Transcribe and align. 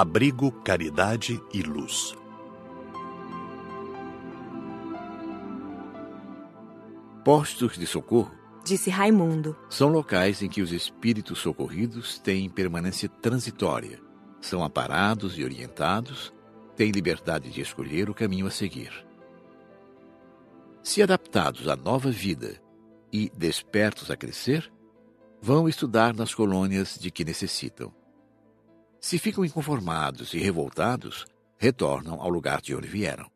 Abrigo, 0.00 0.52
caridade 0.52 1.42
e 1.52 1.60
luz. 1.60 2.16
Postos 7.24 7.76
de 7.76 7.84
socorro 7.84 8.30
Disse 8.64 8.90
Raimundo. 8.90 9.56
são 9.68 9.88
locais 9.88 10.40
em 10.40 10.48
que 10.48 10.62
os 10.62 10.70
espíritos 10.70 11.40
socorridos 11.40 12.16
têm 12.16 12.48
permanência 12.48 13.08
transitória, 13.08 14.00
são 14.40 14.62
aparados 14.62 15.36
e 15.36 15.42
orientados, 15.42 16.32
têm 16.76 16.92
liberdade 16.92 17.50
de 17.50 17.60
escolher 17.60 18.08
o 18.08 18.14
caminho 18.14 18.46
a 18.46 18.52
seguir. 18.52 19.04
Se 20.80 21.02
adaptados 21.02 21.66
à 21.66 21.74
nova 21.74 22.08
vida 22.08 22.62
e 23.12 23.28
despertos 23.36 24.12
a 24.12 24.16
crescer, 24.16 24.72
vão 25.42 25.68
estudar 25.68 26.14
nas 26.14 26.32
colônias 26.32 26.96
de 27.00 27.10
que 27.10 27.24
necessitam. 27.24 27.97
Se 29.00 29.18
ficam 29.18 29.44
inconformados 29.44 30.34
e 30.34 30.38
revoltados, 30.38 31.26
retornam 31.56 32.20
ao 32.20 32.28
lugar 32.28 32.60
de 32.60 32.74
onde 32.74 32.88
vieram. 32.88 33.30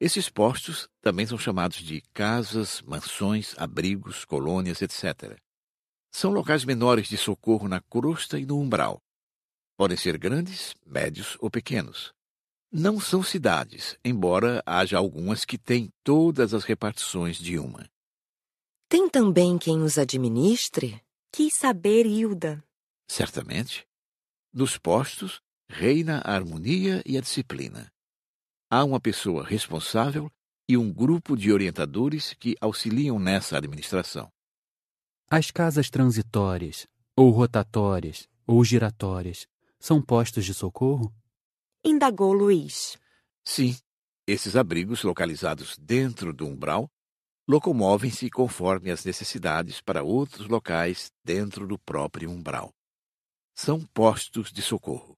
Esses 0.00 0.28
postos 0.28 0.88
também 1.00 1.26
são 1.26 1.36
chamados 1.36 1.78
de 1.78 2.00
casas, 2.12 2.80
mansões, 2.82 3.54
abrigos, 3.58 4.24
colônias, 4.24 4.80
etc. 4.80 5.38
São 6.10 6.30
locais 6.30 6.64
menores 6.64 7.08
de 7.08 7.16
socorro 7.16 7.68
na 7.68 7.80
crosta 7.80 8.38
e 8.38 8.46
no 8.46 8.60
umbral. 8.60 9.02
Podem 9.76 9.96
ser 9.96 10.16
grandes, 10.18 10.74
médios 10.86 11.36
ou 11.40 11.50
pequenos. 11.50 12.12
Não 12.70 13.00
são 13.00 13.22
cidades, 13.22 13.96
embora 14.04 14.62
haja 14.66 14.98
algumas 14.98 15.44
que 15.44 15.56
têm 15.56 15.90
todas 16.04 16.52
as 16.52 16.64
repartições 16.64 17.38
de 17.38 17.58
uma. 17.58 17.88
Tem 18.88 19.08
também 19.08 19.58
quem 19.58 19.82
os 19.82 19.98
administre? 19.98 21.00
Quis 21.32 21.54
saber 21.54 22.06
Hilda. 22.06 22.62
Certamente, 23.06 23.87
nos 24.52 24.78
postos 24.78 25.40
reina 25.68 26.22
a 26.24 26.34
harmonia 26.34 27.02
e 27.04 27.18
a 27.18 27.20
disciplina. 27.20 27.92
Há 28.70 28.84
uma 28.84 29.00
pessoa 29.00 29.44
responsável 29.44 30.30
e 30.68 30.76
um 30.76 30.92
grupo 30.92 31.36
de 31.36 31.52
orientadores 31.52 32.34
que 32.34 32.56
auxiliam 32.60 33.18
nessa 33.18 33.56
administração. 33.56 34.30
As 35.30 35.50
casas 35.50 35.90
transitórias, 35.90 36.86
ou 37.16 37.30
rotatórias, 37.30 38.28
ou 38.46 38.64
giratórias, 38.64 39.46
são 39.78 40.00
postos 40.02 40.44
de 40.44 40.54
socorro? 40.54 41.14
Indagou 41.84 42.32
Luiz. 42.32 42.96
Sim, 43.44 43.76
esses 44.26 44.56
abrigos 44.56 45.02
localizados 45.02 45.76
dentro 45.78 46.32
do 46.32 46.46
umbral 46.46 46.90
locomovem-se 47.48 48.28
conforme 48.28 48.90
as 48.90 49.04
necessidades 49.04 49.80
para 49.80 50.02
outros 50.02 50.46
locais 50.48 51.10
dentro 51.24 51.66
do 51.66 51.78
próprio 51.78 52.30
umbral. 52.30 52.70
São 53.60 53.80
postos 53.80 54.52
de 54.52 54.62
socorro. 54.62 55.16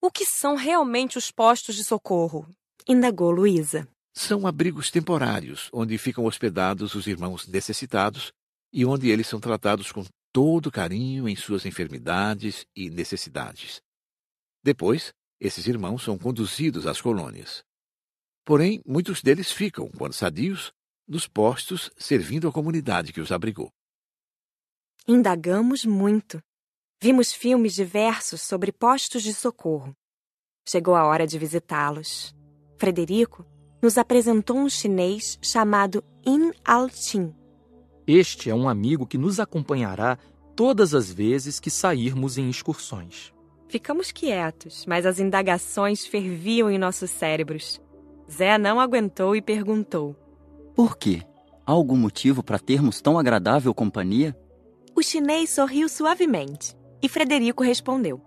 O 0.00 0.10
que 0.10 0.24
são 0.24 0.54
realmente 0.54 1.18
os 1.18 1.30
postos 1.30 1.76
de 1.76 1.84
socorro? 1.84 2.48
Indagou 2.88 3.30
Luísa. 3.30 3.86
São 4.14 4.46
abrigos 4.46 4.90
temporários 4.90 5.68
onde 5.70 5.98
ficam 5.98 6.24
hospedados 6.24 6.94
os 6.94 7.06
irmãos 7.06 7.46
necessitados 7.46 8.32
e 8.72 8.86
onde 8.86 9.10
eles 9.10 9.26
são 9.26 9.38
tratados 9.38 9.92
com 9.92 10.02
todo 10.32 10.72
carinho 10.72 11.28
em 11.28 11.36
suas 11.36 11.66
enfermidades 11.66 12.64
e 12.74 12.88
necessidades. 12.88 13.82
Depois, 14.64 15.12
esses 15.38 15.66
irmãos 15.66 16.02
são 16.02 16.16
conduzidos 16.16 16.86
às 16.86 16.98
colônias. 16.98 17.62
Porém, 18.42 18.80
muitos 18.86 19.20
deles 19.20 19.52
ficam, 19.52 19.90
quando 19.90 20.14
sadios, 20.14 20.72
nos 21.06 21.28
postos 21.28 21.90
servindo 21.98 22.48
a 22.48 22.52
comunidade 22.52 23.12
que 23.12 23.20
os 23.20 23.30
abrigou. 23.30 23.70
Indagamos 25.06 25.84
muito. 25.84 26.42
Vimos 26.98 27.30
filmes 27.30 27.74
diversos 27.74 28.40
sobre 28.40 28.72
postos 28.72 29.22
de 29.22 29.34
socorro. 29.34 29.94
Chegou 30.66 30.94
a 30.94 31.04
hora 31.04 31.26
de 31.26 31.38
visitá-los. 31.38 32.34
Frederico 32.78 33.44
nos 33.82 33.98
apresentou 33.98 34.56
um 34.56 34.68
chinês 34.68 35.38
chamado 35.42 36.02
In 36.24 36.52
Al-Tin. 36.64 37.34
Este 38.06 38.48
é 38.48 38.54
um 38.54 38.66
amigo 38.66 39.06
que 39.06 39.18
nos 39.18 39.38
acompanhará 39.38 40.18
todas 40.56 40.94
as 40.94 41.12
vezes 41.12 41.60
que 41.60 41.70
sairmos 41.70 42.38
em 42.38 42.48
excursões. 42.48 43.32
Ficamos 43.68 44.10
quietos, 44.10 44.86
mas 44.86 45.04
as 45.04 45.20
indagações 45.20 46.06
ferviam 46.06 46.70
em 46.70 46.78
nossos 46.78 47.10
cérebros. 47.10 47.78
Zé 48.30 48.56
não 48.56 48.80
aguentou 48.80 49.36
e 49.36 49.42
perguntou. 49.42 50.16
Por 50.74 50.96
quê? 50.96 51.22
Há 51.66 51.72
algum 51.72 51.96
motivo 51.96 52.42
para 52.42 52.58
termos 52.58 53.02
tão 53.02 53.18
agradável 53.18 53.74
companhia? 53.74 54.34
O 54.94 55.02
chinês 55.02 55.50
sorriu 55.50 55.90
suavemente 55.90 56.74
e 57.02 57.08
Frederico 57.08 57.62
respondeu. 57.62 58.20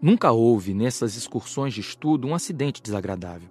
Nunca 0.00 0.32
houve 0.32 0.74
nessas 0.74 1.16
excursões 1.16 1.72
de 1.72 1.80
estudo 1.80 2.26
um 2.26 2.34
acidente 2.34 2.82
desagradável. 2.82 3.48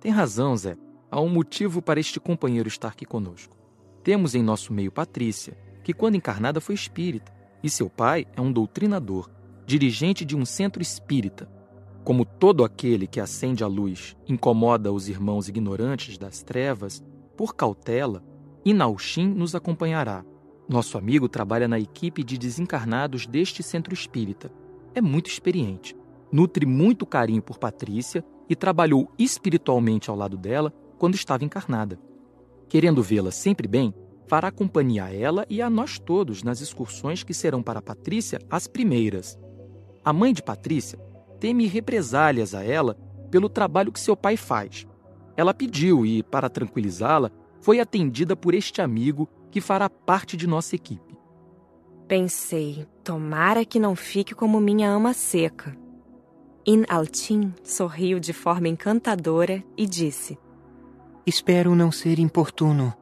Tem 0.00 0.12
razão, 0.12 0.56
Zé. 0.56 0.76
Há 1.10 1.20
um 1.20 1.28
motivo 1.28 1.82
para 1.82 1.98
este 1.98 2.20
companheiro 2.20 2.68
estar 2.68 2.88
aqui 2.88 3.04
conosco. 3.04 3.56
Temos 4.04 4.34
em 4.34 4.42
nosso 4.42 4.72
meio 4.72 4.92
Patrícia, 4.92 5.56
que 5.82 5.92
quando 5.92 6.16
encarnada 6.16 6.60
foi 6.60 6.74
espírita, 6.74 7.32
e 7.62 7.68
seu 7.68 7.90
pai 7.90 8.26
é 8.36 8.40
um 8.40 8.52
doutrinador, 8.52 9.28
dirigente 9.66 10.24
de 10.24 10.36
um 10.36 10.44
centro 10.44 10.80
espírita. 10.80 11.50
Como 12.04 12.24
todo 12.24 12.64
aquele 12.64 13.06
que 13.06 13.20
acende 13.20 13.64
a 13.64 13.66
luz 13.66 14.16
incomoda 14.28 14.92
os 14.92 15.08
irmãos 15.08 15.48
ignorantes 15.48 16.16
das 16.16 16.42
trevas, 16.42 17.02
por 17.36 17.54
cautela, 17.54 18.22
Inauxim 18.64 19.26
nos 19.26 19.54
acompanhará. 19.54 20.24
Nosso 20.68 20.98
amigo 20.98 21.30
trabalha 21.30 21.66
na 21.66 21.80
equipe 21.80 22.22
de 22.22 22.36
desencarnados 22.36 23.26
deste 23.26 23.62
centro 23.62 23.94
espírita. 23.94 24.52
É 24.94 25.00
muito 25.00 25.30
experiente, 25.30 25.96
nutre 26.30 26.66
muito 26.66 27.06
carinho 27.06 27.40
por 27.40 27.58
Patrícia 27.58 28.22
e 28.50 28.54
trabalhou 28.54 29.10
espiritualmente 29.18 30.10
ao 30.10 30.16
lado 30.16 30.36
dela 30.36 30.70
quando 30.98 31.14
estava 31.14 31.42
encarnada. 31.42 31.98
Querendo 32.68 33.02
vê-la 33.02 33.30
sempre 33.30 33.66
bem, 33.66 33.94
fará 34.26 34.50
companhia 34.50 35.04
a 35.04 35.14
ela 35.14 35.46
e 35.48 35.62
a 35.62 35.70
nós 35.70 35.98
todos 35.98 36.42
nas 36.42 36.60
excursões 36.60 37.22
que 37.22 37.32
serão 37.32 37.62
para 37.62 37.80
Patrícia 37.80 38.38
as 38.50 38.66
primeiras. 38.66 39.38
A 40.04 40.12
mãe 40.12 40.34
de 40.34 40.42
Patrícia 40.42 40.98
teme 41.40 41.66
represálias 41.66 42.54
a 42.54 42.62
ela 42.62 42.94
pelo 43.30 43.48
trabalho 43.48 43.90
que 43.90 44.00
seu 44.00 44.14
pai 44.14 44.36
faz. 44.36 44.86
Ela 45.34 45.54
pediu 45.54 46.04
e, 46.04 46.22
para 46.22 46.50
tranquilizá-la, 46.50 47.30
foi 47.58 47.80
atendida 47.80 48.36
por 48.36 48.54
este 48.54 48.82
amigo 48.82 49.26
que 49.50 49.60
fará 49.60 49.88
parte 49.88 50.36
de 50.36 50.46
nossa 50.46 50.74
equipe. 50.74 51.16
Pensei, 52.06 52.86
tomara 53.04 53.64
que 53.64 53.78
não 53.78 53.94
fique 53.94 54.34
como 54.34 54.60
minha 54.60 54.90
ama 54.90 55.12
seca. 55.12 55.76
In 56.66 56.84
Altin 56.88 57.54
sorriu 57.62 58.18
de 58.18 58.32
forma 58.32 58.68
encantadora 58.68 59.62
e 59.76 59.86
disse: 59.86 60.38
Espero 61.26 61.74
não 61.74 61.92
ser 61.92 62.18
importuno. 62.18 62.94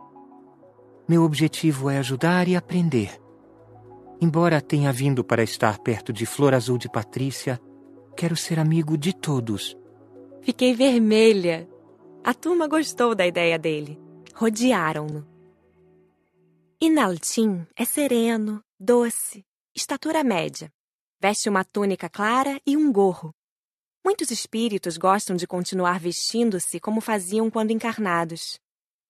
Meu 1.09 1.23
objetivo 1.23 1.89
é 1.89 1.99
ajudar 1.99 2.49
e 2.49 2.57
aprender. 2.57 3.21
Embora 4.21 4.61
tenha 4.61 4.93
vindo 4.93 5.23
para 5.23 5.43
estar 5.43 5.79
perto 5.79 6.13
de 6.13 6.27
Flor 6.27 6.55
Azul 6.55 6.79
de 6.79 6.89
Patrícia, 6.89 7.61
quero 8.17 8.35
ser 8.35 8.59
amigo 8.59 8.97
de 8.97 9.15
todos. 9.15 9.77
Fiquei 10.41 10.75
vermelha. 10.75 11.69
A 12.25 12.33
turma 12.35 12.67
gostou 12.67 13.15
da 13.15 13.27
ideia 13.27 13.59
dele. 13.59 14.01
Rodearam-no. 14.35 15.36
Inaltim 16.79 17.67
é 17.75 17.87
sereno, 17.87 18.63
doce, 18.79 19.43
estatura 19.75 20.23
média. 20.23 20.71
Veste 21.19 21.49
uma 21.49 21.65
túnica 21.65 22.07
clara 22.07 22.61
e 22.67 22.77
um 22.77 22.93
gorro. 22.93 23.35
Muitos 24.05 24.31
espíritos 24.31 24.99
gostam 24.99 25.37
de 25.37 25.47
continuar 25.47 25.99
vestindo-se 25.99 26.79
como 26.79 27.01
faziam 27.01 27.51
quando 27.51 27.71
encarnados. 27.71 28.61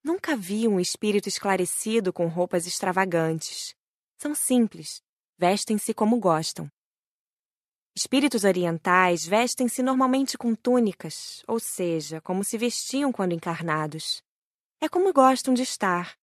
Nunca 0.01 0.37
vi 0.37 0.69
um 0.69 0.79
espírito 0.79 1.29
esclarecido 1.29 2.13
com 2.13 2.29
roupas 2.29 2.69
extravagantes. 2.69 3.75
São 4.17 4.33
simples, 4.33 5.03
vestem-se 5.37 5.93
como 5.93 6.21
gostam. 6.21 6.71
Espíritos 7.97 8.45
orientais 8.45 9.27
vestem-se 9.27 9.83
normalmente 9.83 10.39
com 10.39 10.55
túnicas, 10.55 11.43
ou 11.49 11.59
seja, 11.59 12.21
como 12.21 12.45
se 12.45 12.57
vestiam 12.57 13.11
quando 13.11 13.33
encarnados. 13.33 14.23
É 14.81 14.89
como 14.89 15.13
gostam 15.13 15.53
de 15.53 15.63
estar. 15.63 16.17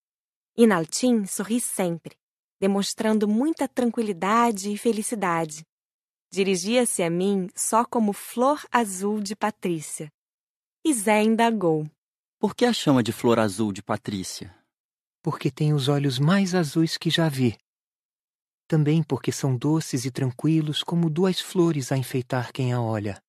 Inaltim 0.55 1.25
sorri 1.25 1.59
sempre, 1.59 2.15
demonstrando 2.59 3.27
muita 3.27 3.67
tranquilidade 3.67 4.71
e 4.71 4.77
felicidade. 4.77 5.65
Dirigia-se 6.31 7.01
a 7.01 7.09
mim 7.09 7.49
só 7.55 7.83
como 7.83 8.13
flor 8.13 8.63
azul 8.71 9.19
de 9.19 9.35
Patrícia. 9.35 10.11
E 10.85 10.93
Zé 10.93 11.23
indagou. 11.23 11.89
Por 12.37 12.55
que 12.55 12.65
a 12.65 12.73
chama 12.73 13.01
de 13.01 13.11
flor 13.11 13.39
azul 13.39 13.73
de 13.73 13.81
Patrícia? 13.81 14.55
Porque 15.23 15.49
tem 15.49 15.73
os 15.73 15.87
olhos 15.87 16.19
mais 16.19 16.53
azuis 16.53 16.97
que 16.97 17.09
já 17.09 17.27
vi. 17.27 17.57
Também 18.67 19.01
porque 19.01 19.31
são 19.31 19.57
doces 19.57 20.05
e 20.05 20.11
tranquilos 20.11 20.83
como 20.83 21.09
duas 21.09 21.39
flores 21.39 21.91
a 21.91 21.97
enfeitar 21.97 22.51
quem 22.53 22.73
a 22.73 22.81
olha. 22.81 23.19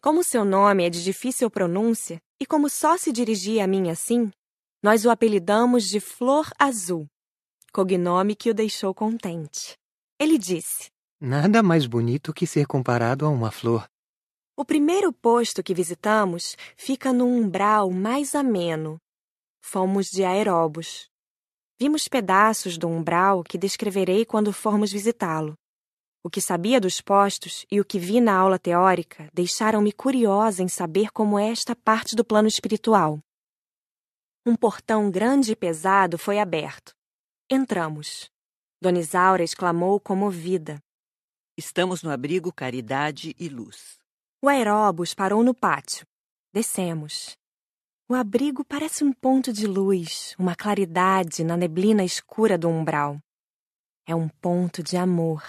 Como 0.00 0.24
seu 0.24 0.46
nome 0.46 0.86
é 0.86 0.90
de 0.90 1.04
difícil 1.04 1.50
pronúncia 1.50 2.22
e 2.40 2.46
como 2.46 2.70
só 2.70 2.96
se 2.96 3.12
dirigia 3.12 3.64
a 3.64 3.66
mim 3.66 3.90
assim, 3.90 4.30
nós 4.84 5.06
o 5.06 5.10
apelidamos 5.10 5.88
de 5.88 5.98
Flor 5.98 6.52
Azul, 6.58 7.08
cognome 7.72 8.36
que 8.36 8.50
o 8.50 8.54
deixou 8.54 8.92
contente. 8.92 9.78
Ele 10.20 10.36
disse: 10.36 10.90
Nada 11.18 11.62
mais 11.62 11.86
bonito 11.86 12.34
que 12.34 12.46
ser 12.46 12.66
comparado 12.66 13.24
a 13.24 13.30
uma 13.30 13.50
flor. 13.50 13.88
O 14.54 14.62
primeiro 14.62 15.10
posto 15.10 15.62
que 15.62 15.72
visitamos 15.72 16.54
fica 16.76 17.14
no 17.14 17.24
umbral 17.24 17.90
mais 17.90 18.34
ameno. 18.34 18.98
Fomos 19.62 20.08
de 20.08 20.22
aeróbus. 20.22 21.08
Vimos 21.80 22.06
pedaços 22.06 22.76
do 22.76 22.86
umbral 22.86 23.42
que 23.42 23.56
descreverei 23.56 24.26
quando 24.26 24.52
formos 24.52 24.92
visitá-lo. 24.92 25.54
O 26.22 26.28
que 26.28 26.42
sabia 26.42 26.78
dos 26.78 27.00
postos 27.00 27.64
e 27.70 27.80
o 27.80 27.86
que 27.86 27.98
vi 27.98 28.20
na 28.20 28.36
aula 28.36 28.58
teórica 28.58 29.30
deixaram-me 29.32 29.92
curiosa 29.92 30.62
em 30.62 30.68
saber 30.68 31.10
como 31.10 31.38
é 31.38 31.48
esta 31.48 31.74
parte 31.74 32.14
do 32.14 32.22
plano 32.22 32.48
espiritual. 32.48 33.18
Um 34.46 34.54
portão 34.54 35.10
grande 35.10 35.52
e 35.52 35.56
pesado 35.56 36.18
foi 36.18 36.38
aberto. 36.38 36.94
Entramos. 37.50 38.30
Dona 38.78 38.98
Isaura 38.98 39.42
exclamou 39.42 39.98
comovida. 39.98 40.78
Estamos 41.56 42.02
no 42.02 42.10
abrigo 42.10 42.52
Caridade 42.52 43.34
e 43.38 43.48
Luz. 43.48 43.98
O 44.42 44.48
aeróbus 44.50 45.14
parou 45.14 45.42
no 45.42 45.54
pátio. 45.54 46.06
Descemos. 46.52 47.38
O 48.06 48.14
abrigo 48.14 48.62
parece 48.62 49.02
um 49.02 49.14
ponto 49.14 49.50
de 49.50 49.66
luz, 49.66 50.34
uma 50.38 50.54
claridade 50.54 51.42
na 51.42 51.56
neblina 51.56 52.04
escura 52.04 52.58
do 52.58 52.68
umbral. 52.68 53.18
É 54.06 54.14
um 54.14 54.28
ponto 54.28 54.82
de 54.82 54.98
amor. 54.98 55.42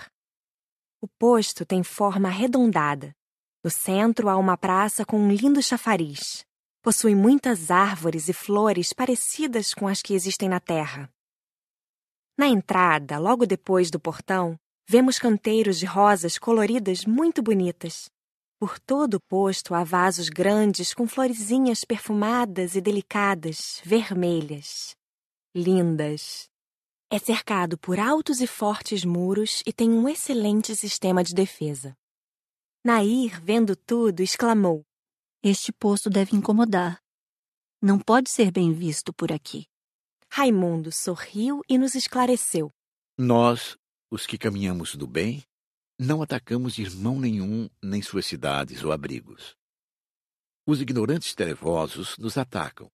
O 1.01 1.07
posto 1.19 1.65
tem 1.65 1.83
forma 1.83 2.29
arredondada. 2.29 3.13
No 3.61 3.69
centro 3.69 4.29
há 4.29 4.37
uma 4.37 4.55
praça 4.55 5.05
com 5.05 5.19
um 5.19 5.29
lindo 5.29 5.61
chafariz. 5.61 6.45
Possui 6.85 7.15
muitas 7.15 7.71
árvores 7.71 8.29
e 8.29 8.33
flores 8.33 8.93
parecidas 8.93 9.73
com 9.73 9.87
as 9.87 10.03
que 10.03 10.13
existem 10.13 10.47
na 10.47 10.59
terra. 10.59 11.11
Na 12.37 12.47
entrada, 12.47 13.17
logo 13.17 13.47
depois 13.47 13.89
do 13.89 13.99
portão, 13.99 14.55
vemos 14.87 15.17
canteiros 15.17 15.79
de 15.79 15.87
rosas 15.87 16.37
coloridas 16.37 17.03
muito 17.03 17.41
bonitas. 17.41 18.07
Por 18.59 18.77
todo 18.77 19.15
o 19.15 19.19
posto 19.19 19.73
há 19.73 19.83
vasos 19.83 20.29
grandes 20.29 20.93
com 20.93 21.07
florezinhas 21.07 21.83
perfumadas 21.83 22.75
e 22.75 22.81
delicadas, 22.81 23.81
vermelhas. 23.83 24.95
Lindas. 25.55 26.47
É 27.11 27.17
cercado 27.17 27.79
por 27.79 27.99
altos 27.99 28.41
e 28.41 28.45
fortes 28.45 29.03
muros 29.03 29.63
e 29.65 29.73
tem 29.73 29.89
um 29.89 30.07
excelente 30.07 30.75
sistema 30.75 31.23
de 31.23 31.33
defesa. 31.33 31.97
Nair, 32.85 33.41
vendo 33.41 33.75
tudo, 33.75 34.21
exclamou: 34.21 34.85
Este 35.47 35.71
posto 35.71 36.09
deve 36.09 36.35
incomodar. 36.35 36.99
Não 37.79 37.99
pode 37.99 38.31
ser 38.31 38.49
bem 38.49 38.73
visto 38.73 39.13
por 39.13 39.31
aqui. 39.31 39.67
Raimundo 40.27 40.91
sorriu 40.91 41.61
e 41.69 41.77
nos 41.77 41.93
esclareceu. 41.93 42.71
Nós, 43.15 43.77
os 44.09 44.25
que 44.25 44.39
caminhamos 44.39 44.95
do 44.95 45.05
bem, 45.05 45.43
não 45.99 46.23
atacamos 46.23 46.79
irmão 46.79 47.19
nenhum, 47.19 47.69
nem 47.79 48.01
suas 48.01 48.25
cidades 48.25 48.83
ou 48.83 48.91
abrigos. 48.91 49.55
Os 50.65 50.81
ignorantes 50.81 51.35
trevosos 51.35 52.17
nos 52.17 52.39
atacam, 52.39 52.91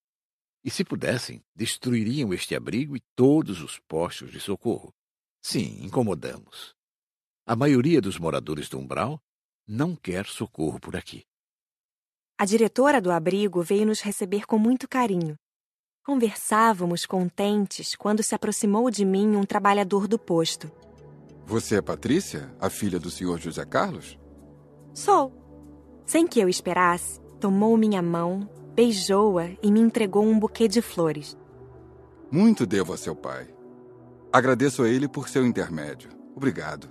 e 0.62 0.70
se 0.70 0.84
pudessem, 0.84 1.42
destruiriam 1.56 2.34
este 2.34 2.54
abrigo 2.54 2.98
e 2.98 3.02
todos 3.16 3.62
os 3.62 3.80
postos 3.88 4.30
de 4.30 4.42
socorro. 4.42 4.94
Sim, 5.42 5.86
incomodamos. 5.86 6.76
A 7.46 7.56
maioria 7.56 8.02
dos 8.02 8.20
moradores 8.20 8.68
do 8.68 8.78
umbral 8.78 9.24
não 9.66 9.96
quer 9.96 10.26
socorro 10.26 10.82
por 10.82 10.98
aqui. 10.98 11.26
A 12.42 12.46
diretora 12.46 13.00
do 13.00 13.12
abrigo 13.12 13.62
veio 13.62 13.86
nos 13.86 14.02
receber 14.02 14.48
com 14.48 14.58
muito 14.58 14.88
carinho. 14.88 15.36
Conversávamos 16.04 17.06
contentes 17.06 17.94
quando 17.96 18.24
se 18.24 18.34
aproximou 18.34 18.90
de 18.90 19.06
mim 19.06 19.36
um 19.36 19.44
trabalhador 19.44 20.08
do 20.08 20.18
posto. 20.18 20.72
Você 21.46 21.76
é 21.76 21.82
Patrícia, 21.84 22.52
a 22.60 22.68
filha 22.68 23.00
do 23.00 23.12
senhor 23.12 23.40
José 23.40 23.64
Carlos? 23.64 24.18
Sou. 24.92 25.32
Sem 26.04 26.26
que 26.26 26.40
eu 26.40 26.50
esperasse, 26.50 27.22
tomou 27.40 27.78
minha 27.78 28.02
mão, 28.02 28.50
beijou-a 28.74 29.52
e 29.62 29.72
me 29.72 29.80
entregou 29.80 30.26
um 30.26 30.40
buquê 30.40 30.68
de 30.68 30.82
flores. 30.82 31.38
Muito 32.32 32.66
devo 32.66 32.92
a 32.92 32.98
seu 32.98 33.16
pai. 33.16 33.54
Agradeço 34.34 34.82
a 34.82 34.90
ele 34.90 35.08
por 35.08 35.30
seu 35.30 35.46
intermédio. 35.46 36.10
Obrigado. 36.36 36.90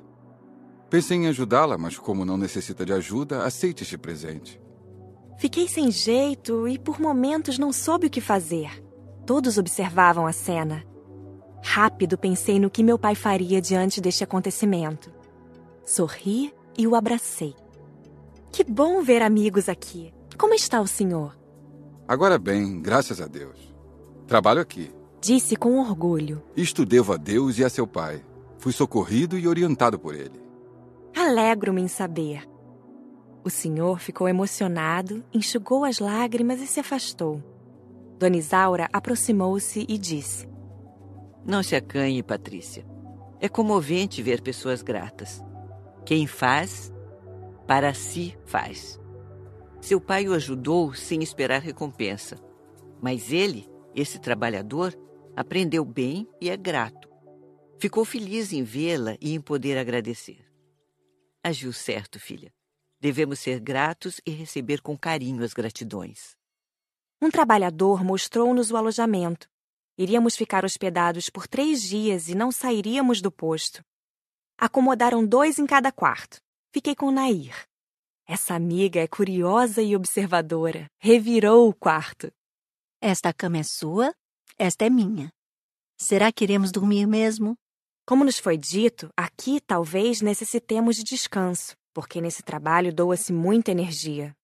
Pensei 0.88 1.16
em 1.16 1.26
ajudá-la, 1.26 1.76
mas 1.76 1.98
como 1.98 2.24
não 2.24 2.36
necessita 2.36 2.86
de 2.86 2.92
ajuda, 2.92 3.42
aceite 3.42 3.82
este 3.82 3.98
presente. 3.98 4.60
Fiquei 5.40 5.66
sem 5.66 5.90
jeito 5.90 6.68
e 6.68 6.78
por 6.78 7.00
momentos 7.00 7.58
não 7.58 7.72
soube 7.72 8.08
o 8.08 8.10
que 8.10 8.20
fazer. 8.20 8.84
Todos 9.24 9.56
observavam 9.56 10.26
a 10.26 10.34
cena. 10.34 10.84
Rápido 11.64 12.18
pensei 12.18 12.60
no 12.60 12.68
que 12.68 12.82
meu 12.82 12.98
pai 12.98 13.14
faria 13.14 13.58
diante 13.58 14.02
deste 14.02 14.22
acontecimento. 14.22 15.10
Sorri 15.82 16.52
e 16.76 16.86
o 16.86 16.94
abracei. 16.94 17.54
Que 18.52 18.62
bom 18.62 19.02
ver 19.02 19.22
amigos 19.22 19.66
aqui. 19.66 20.12
Como 20.36 20.52
está 20.52 20.78
o 20.78 20.86
senhor? 20.86 21.34
Agora 22.06 22.38
bem, 22.38 22.78
graças 22.78 23.18
a 23.18 23.26
Deus. 23.26 23.74
Trabalho 24.26 24.60
aqui. 24.60 24.92
Disse 25.22 25.56
com 25.56 25.80
orgulho. 25.80 26.42
Isto 26.54 26.84
devo 26.84 27.14
a 27.14 27.16
Deus 27.16 27.56
e 27.56 27.64
a 27.64 27.70
seu 27.70 27.86
pai. 27.86 28.22
Fui 28.58 28.74
socorrido 28.74 29.38
e 29.38 29.48
orientado 29.48 29.98
por 29.98 30.14
ele. 30.14 30.38
Alegro-me 31.16 31.80
em 31.80 31.88
saber. 31.88 32.46
O 33.42 33.50
senhor 33.50 33.98
ficou 33.98 34.28
emocionado, 34.28 35.24
enxugou 35.32 35.84
as 35.84 35.98
lágrimas 35.98 36.60
e 36.60 36.66
se 36.66 36.80
afastou. 36.80 37.42
Dona 38.18 38.36
Isaura 38.36 38.88
aproximou-se 38.92 39.86
e 39.88 39.96
disse: 39.96 40.50
não 41.44 41.62
se 41.62 41.74
acanhe, 41.74 42.22
Patrícia. 42.22 42.86
É 43.40 43.48
comovente 43.48 44.22
ver 44.22 44.42
pessoas 44.42 44.82
gratas. 44.82 45.42
Quem 46.04 46.26
faz, 46.26 46.92
para 47.66 47.94
si 47.94 48.36
faz. 48.44 49.00
Seu 49.80 50.00
pai 50.00 50.28
o 50.28 50.34
ajudou 50.34 50.92
sem 50.94 51.22
esperar 51.22 51.62
recompensa. 51.62 52.36
Mas 53.00 53.32
ele, 53.32 53.66
esse 53.94 54.18
trabalhador, 54.18 54.94
aprendeu 55.34 55.84
bem 55.84 56.28
e 56.40 56.50
é 56.50 56.56
grato. 56.56 57.08
Ficou 57.78 58.04
feliz 58.04 58.52
em 58.52 58.62
vê-la 58.62 59.16
e 59.20 59.32
em 59.32 59.40
poder 59.40 59.78
agradecer. 59.78 60.44
Agiu 61.42 61.72
certo, 61.72 62.20
filha. 62.20 62.52
Devemos 63.00 63.38
ser 63.40 63.60
gratos 63.60 64.20
e 64.26 64.30
receber 64.30 64.80
com 64.80 64.96
carinho 64.96 65.42
as 65.42 65.52
gratidões. 65.52 66.36
Um 67.20 67.30
trabalhador 67.30 68.04
mostrou-nos 68.04 68.70
o 68.70 68.76
alojamento 68.76 69.48
Iríamos 70.00 70.34
ficar 70.34 70.64
hospedados 70.64 71.28
por 71.28 71.46
três 71.46 71.82
dias 71.82 72.30
e 72.30 72.34
não 72.34 72.50
sairíamos 72.50 73.20
do 73.20 73.30
posto. 73.30 73.84
Acomodaram 74.56 75.26
dois 75.26 75.58
em 75.58 75.66
cada 75.66 75.92
quarto. 75.92 76.38
Fiquei 76.72 76.94
com 76.94 77.10
Nair. 77.10 77.66
Essa 78.26 78.54
amiga 78.54 78.98
é 78.98 79.06
curiosa 79.06 79.82
e 79.82 79.94
observadora. 79.94 80.86
Revirou 80.98 81.68
o 81.68 81.74
quarto. 81.74 82.32
Esta 82.98 83.30
cama 83.34 83.58
é 83.58 83.62
sua, 83.62 84.14
esta 84.58 84.86
é 84.86 84.88
minha. 84.88 85.30
Será 85.98 86.32
que 86.32 86.44
iremos 86.44 86.72
dormir 86.72 87.06
mesmo? 87.06 87.54
Como 88.06 88.24
nos 88.24 88.38
foi 88.38 88.56
dito, 88.56 89.10
aqui 89.14 89.60
talvez 89.60 90.22
necessitemos 90.22 90.96
de 90.96 91.04
descanso, 91.04 91.76
porque 91.92 92.20
nesse 92.20 92.42
trabalho 92.42 92.94
doa-se 92.94 93.32
muita 93.32 93.70
energia. 93.70 94.34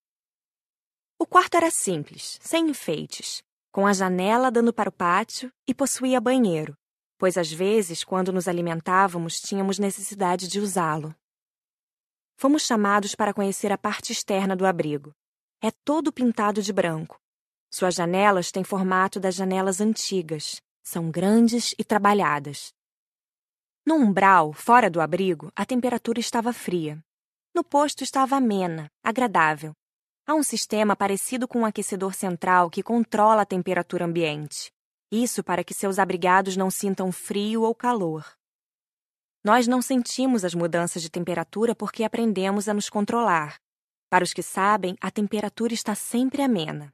O 1.19 1.26
quarto 1.26 1.57
era 1.57 1.71
simples, 1.71 2.38
sem 2.43 2.69
enfeites 2.69 3.45
com 3.76 3.87
a 3.87 3.93
janela 3.93 4.50
dando 4.50 4.73
para 4.73 4.88
o 4.88 4.93
pátio 4.93 5.53
e 5.69 5.75
possuía 5.75 6.19
banheiro, 6.19 6.75
pois 7.19 7.37
às 7.37 7.53
vezes, 7.53 8.03
quando 8.03 8.33
nos 8.33 8.49
alimentávamos, 8.49 9.35
tínhamos 9.35 9.79
necessidade 9.79 10.49
de 10.49 10.59
usá-lo. 10.59 11.15
Fomos 12.38 12.62
chamados 12.62 13.15
para 13.15 13.35
conhecer 13.35 13.71
a 13.71 13.76
parte 13.76 14.12
externa 14.12 14.57
do 14.57 14.65
abrigo. 14.65 15.12
É 15.62 15.71
todo 15.85 16.11
pintado 16.11 16.62
de 16.62 16.73
branco. 16.73 17.21
Suas 17.71 17.95
janelas 17.95 18.50
têm 18.50 18.65
formato 18.65 19.21
das 19.21 19.35
janelas 19.35 19.79
antigas, 19.79 20.62
são 20.83 21.11
grandes 21.11 21.75
e 21.79 21.85
trabalhadas. 21.85 22.73
No 23.85 23.97
umbral, 23.97 24.55
fora 24.55 24.88
do 24.88 25.03
abrigo, 25.03 25.53
a 25.55 25.67
temperatura 25.67 26.19
estava 26.19 26.50
fria. 26.50 26.99
No 27.56 27.64
posto 27.64 28.04
estava 28.04 28.36
amena, 28.36 28.92
agradável, 29.02 29.72
Há 30.26 30.34
um 30.34 30.42
sistema 30.42 30.94
parecido 30.94 31.48
com 31.48 31.60
um 31.60 31.64
aquecedor 31.64 32.12
central 32.12 32.68
que 32.68 32.82
controla 32.82 33.40
a 33.40 33.46
temperatura 33.46 34.04
ambiente. 34.04 34.70
Isso 35.10 35.42
para 35.42 35.64
que 35.64 35.72
seus 35.72 35.98
abrigados 35.98 36.54
não 36.54 36.70
sintam 36.70 37.10
frio 37.10 37.62
ou 37.62 37.75
calor. 37.75 38.30
Nós 39.42 39.66
não 39.66 39.80
sentimos 39.80 40.44
as 40.44 40.52
mudanças 40.52 41.00
de 41.00 41.08
temperatura 41.08 41.75
porque 41.75 42.04
aprendemos 42.04 42.68
a 42.68 42.75
nos 42.75 42.90
controlar. 42.90 43.58
Para 44.10 44.22
os 44.22 44.34
que 44.34 44.42
sabem, 44.42 44.94
a 45.00 45.10
temperatura 45.10 45.72
está 45.72 45.94
sempre 45.94 46.42
amena. 46.42 46.92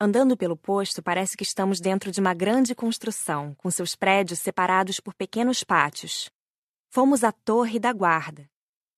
Andando 0.00 0.38
pelo 0.38 0.56
posto, 0.56 1.02
parece 1.02 1.36
que 1.36 1.44
estamos 1.44 1.80
dentro 1.80 2.10
de 2.10 2.18
uma 2.18 2.32
grande 2.32 2.74
construção, 2.74 3.54
com 3.56 3.70
seus 3.70 3.94
prédios 3.94 4.40
separados 4.40 5.00
por 5.00 5.12
pequenos 5.12 5.62
pátios. 5.62 6.30
Fomos 6.88 7.22
à 7.22 7.30
torre 7.30 7.78
da 7.78 7.92
guarda. 7.92 8.48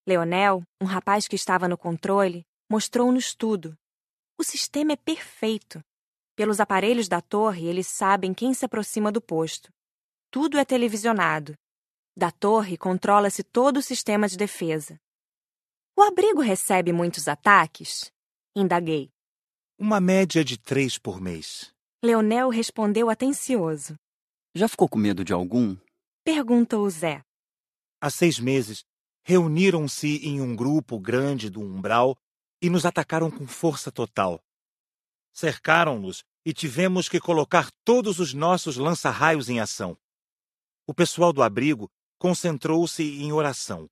Leonel, 0.07 0.65
um 0.81 0.85
rapaz 0.85 1.29
que 1.29 1.37
estava 1.37 1.69
no 1.69 1.79
controle, 1.79 2.45
mostrou-nos 2.69 3.35
tudo. 3.35 3.77
O 4.39 4.43
sistema 4.43 4.93
é 4.93 4.97
perfeito. 4.97 5.81
Pelos 6.35 6.59
aparelhos 6.59 7.09
da 7.09 7.21
torre, 7.21 7.67
eles 7.67 7.87
sabem 7.87 8.35
quem 8.35 8.53
se 8.53 8.65
aproxima 8.65 9.13
do 9.13 9.21
posto. 9.21 9.71
Tudo 10.31 10.59
é 10.59 10.65
televisionado. 10.65 11.55
Da 12.17 12.31
torre 12.31 12.77
controla-se 12.77 13.45
todo 13.45 13.77
o 13.77 13.83
sistema 13.83 14.27
de 14.27 14.37
defesa. 14.37 14.99
O 15.97 16.03
abrigo 16.03 16.41
recebe 16.41 16.93
muitos 16.93 17.29
ataques? 17.29 18.11
Indaguei. 18.57 19.11
Uma 19.79 20.01
média 20.01 20.45
de 20.45 20.59
três 20.59 20.99
por 20.99 21.21
mês. 21.21 21.73
Leonel 22.03 22.49
respondeu 22.49 23.09
atencioso. 23.09 23.95
Já 24.55 24.69
ficou 24.69 24.89
com 24.89 24.99
medo 24.99 25.25
de 25.25 25.33
algum? 25.33 25.77
Perguntou 26.25 26.89
Zé. 26.91 27.23
Há 28.01 28.11
seis 28.11 28.39
meses, 28.39 28.85
reuniram-se 29.25 30.17
em 30.27 30.41
um 30.41 30.55
grupo 30.55 30.99
grande 30.99 31.49
do 31.49 31.61
umbral 31.61 32.17
e 32.61 32.69
nos 32.69 32.85
atacaram 32.85 33.31
com 33.31 33.47
força 33.47 33.91
total. 33.91 34.43
Cercaram-nos 35.33 36.23
e 36.45 36.53
tivemos 36.53 37.09
que 37.09 37.21
colocar 37.21 37.71
todos 37.85 38.19
os 38.19 38.35
nossos 38.35 38.77
lança-raios 38.77 39.49
em 39.49 39.61
ação. 39.61 39.97
O 40.87 40.93
pessoal 40.93 41.33
do 41.33 41.43
abrigo 41.43 41.91
concentrou-se 42.19 43.03
em 43.03 43.33
oração. 43.33 43.89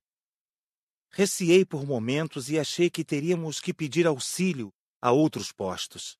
Reciei 1.09 1.65
por 1.65 1.85
momentos 1.85 2.49
e 2.49 2.59
achei 2.59 2.89
que 2.89 3.03
teríamos 3.03 3.59
que 3.59 3.73
pedir 3.73 4.07
auxílio 4.07 4.71
a 5.01 5.11
outros 5.11 5.51
postos. 5.51 6.17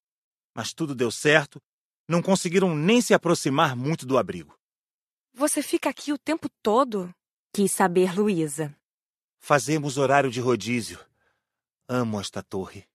Mas 0.53 0.73
tudo 0.73 0.93
deu 0.93 1.11
certo, 1.11 1.61
não 2.07 2.21
conseguiram 2.21 2.75
nem 2.75 3.01
se 3.01 3.13
aproximar 3.13 3.75
muito 3.75 4.05
do 4.05 4.17
abrigo. 4.17 4.57
Você 5.33 5.61
fica 5.61 5.89
aqui 5.89 6.11
o 6.11 6.17
tempo 6.17 6.49
todo? 6.61 7.13
Quis 7.53 7.71
saber 7.71 8.13
Luísa. 8.13 8.75
Fazemos 9.43 9.97
horário 9.97 10.29
de 10.29 10.39
rodízio. 10.39 11.03
Amo 11.89 12.21
esta 12.21 12.43
torre. 12.43 12.87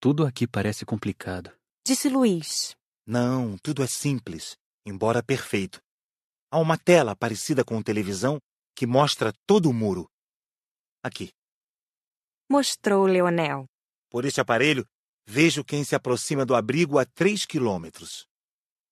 Tudo 0.00 0.26
aqui 0.26 0.48
parece 0.48 0.84
complicado. 0.84 1.52
Disse 1.86 2.08
Luiz. 2.08 2.76
Não, 3.06 3.56
tudo 3.58 3.80
é 3.80 3.86
simples, 3.86 4.56
embora 4.84 5.22
perfeito. 5.22 5.80
Há 6.50 6.58
uma 6.58 6.76
tela 6.76 7.14
parecida 7.14 7.64
com 7.64 7.80
televisão 7.80 8.40
que 8.74 8.84
mostra 8.84 9.32
todo 9.46 9.70
o 9.70 9.72
muro. 9.72 10.10
Aqui. 11.04 11.30
Mostrou 12.50 13.06
Leonel. 13.06 13.66
Por 14.10 14.24
este 14.24 14.40
aparelho, 14.40 14.84
vejo 15.24 15.64
quem 15.64 15.84
se 15.84 15.94
aproxima 15.94 16.44
do 16.44 16.56
abrigo 16.56 16.98
a 16.98 17.06
três 17.06 17.46
quilômetros. 17.46 18.26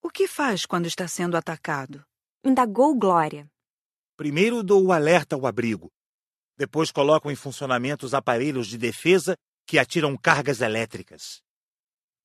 O 0.01 0.09
que 0.09 0.29
faz 0.29 0.65
quando 0.65 0.87
está 0.87 1.09
sendo 1.09 1.37
atacado? 1.37 2.05
Indagou 2.45 2.97
Glória. 2.97 3.51
Primeiro 4.17 4.63
dou 4.63 4.87
o 4.87 4.93
alerta 4.93 5.35
ao 5.35 5.45
abrigo. 5.45 5.91
Depois 6.63 6.93
coloco 6.93 7.29
em 7.29 7.35
funcionamento 7.35 8.07
os 8.07 8.15
aparelhos 8.15 8.69
de 8.69 8.79
defesa 8.79 9.37
que 9.67 9.81
atiram 9.81 10.17
cargas 10.17 10.61
elétricas. 10.61 11.43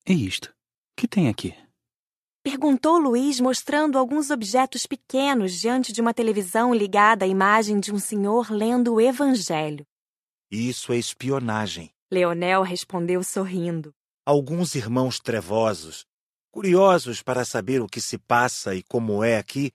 E 0.07 0.27
isto? 0.27 0.53
Que 0.95 1.07
tem 1.07 1.27
aqui? 1.27 1.55
Perguntou 2.43 2.99
Luiz, 2.99 3.39
mostrando 3.39 3.97
alguns 3.97 4.29
objetos 4.29 4.85
pequenos 4.85 5.59
diante 5.59 5.91
de 5.91 6.01
uma 6.01 6.13
televisão 6.13 6.71
ligada 6.71 7.25
à 7.25 7.27
imagem 7.27 7.79
de 7.79 7.91
um 7.91 7.97
senhor 7.97 8.51
lendo 8.51 8.93
o 8.93 9.01
Evangelho. 9.01 9.83
Isso 10.51 10.93
é 10.93 10.97
espionagem. 10.97 11.89
Leonel 12.11 12.61
respondeu 12.61 13.23
sorrindo. 13.23 13.91
Alguns 14.23 14.75
irmãos 14.75 15.19
trevosos, 15.19 16.05
curiosos 16.51 17.23
para 17.23 17.43
saber 17.43 17.81
o 17.81 17.87
que 17.87 17.99
se 17.99 18.19
passa 18.19 18.75
e 18.75 18.83
como 18.83 19.23
é 19.23 19.39
aqui, 19.39 19.71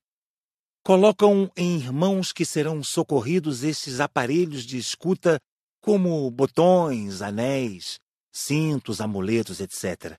colocam 0.83 1.51
em 1.57 1.77
irmãos 1.77 2.33
que 2.33 2.45
serão 2.45 2.83
socorridos 2.83 3.63
esses 3.63 4.01
aparelhos 4.01 4.65
de 4.65 4.77
escuta 4.79 5.39
como 5.81 6.31
botões, 6.31 7.23
anéis, 7.23 7.99
cintos, 8.33 9.01
amuletos, 9.01 9.61
etc. 9.61 10.17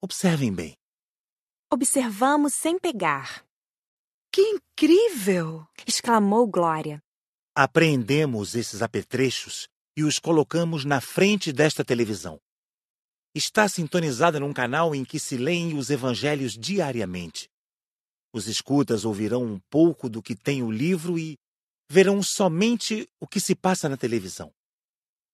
Observem 0.00 0.52
bem. 0.52 0.76
Observamos 1.70 2.54
sem 2.54 2.78
pegar. 2.78 3.44
Que 4.32 4.42
incrível! 4.42 5.66
exclamou 5.86 6.46
Glória. 6.46 7.00
Apreendemos 7.54 8.54
esses 8.54 8.82
apetrechos 8.82 9.68
e 9.96 10.02
os 10.02 10.18
colocamos 10.18 10.84
na 10.84 11.00
frente 11.00 11.52
desta 11.52 11.84
televisão. 11.84 12.40
Está 13.34 13.68
sintonizada 13.68 14.40
num 14.40 14.52
canal 14.52 14.94
em 14.94 15.04
que 15.04 15.18
se 15.18 15.36
leem 15.36 15.76
os 15.76 15.90
evangelhos 15.90 16.52
diariamente. 16.52 17.48
Os 18.34 18.48
escutas 18.48 19.04
ouvirão 19.04 19.44
um 19.44 19.60
pouco 19.70 20.08
do 20.08 20.20
que 20.20 20.34
tem 20.34 20.60
o 20.60 20.68
livro 20.68 21.16
e 21.16 21.38
verão 21.88 22.20
somente 22.20 23.08
o 23.20 23.28
que 23.28 23.38
se 23.38 23.54
passa 23.54 23.88
na 23.88 23.96
televisão. 23.96 24.52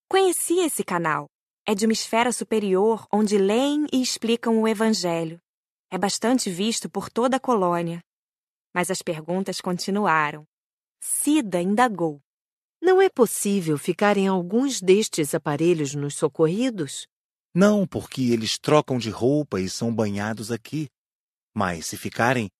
Conheci 0.07 0.59
esse 0.59 0.85
canal. 0.85 1.27
É 1.67 1.75
de 1.75 1.87
uma 1.87 1.95
esfera 1.95 2.31
superior 2.31 3.07
onde 3.11 3.39
leem 3.39 3.87
e 3.91 4.03
explicam 4.03 4.61
o 4.61 4.69
Evangelho. 4.69 5.41
É 5.91 5.97
bastante 5.97 6.51
visto 6.51 6.91
por 6.91 7.09
toda 7.09 7.39
a 7.39 7.41
colônia. 7.41 8.03
Mas 8.75 8.91
as 8.91 9.01
perguntas 9.01 9.63
continuaram. 9.63 10.45
Cida 11.01 11.59
indagou. 11.59 12.21
Não 12.83 13.01
é 13.01 13.09
possível 13.09 13.79
ficar 13.79 14.19
em 14.19 14.29
alguns 14.29 14.79
destes 14.79 15.35
aparelhos 15.35 15.95
nos 15.95 16.17
socorridos? 16.17 17.07
Não, 17.55 17.87
porque 17.87 18.25
eles 18.25 18.59
trocam 18.59 18.99
de 18.99 19.09
roupa 19.09 19.59
e 19.59 19.71
são 19.71 19.95
banhados 19.95 20.53
aqui. 20.53 20.87
Mas, 21.55 21.87
se 21.87 21.97
ficarem, 21.97 22.51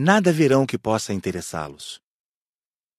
nada 0.00 0.32
verão 0.32 0.64
que 0.64 0.78
possa 0.78 1.12
interessá-los. 1.12 2.00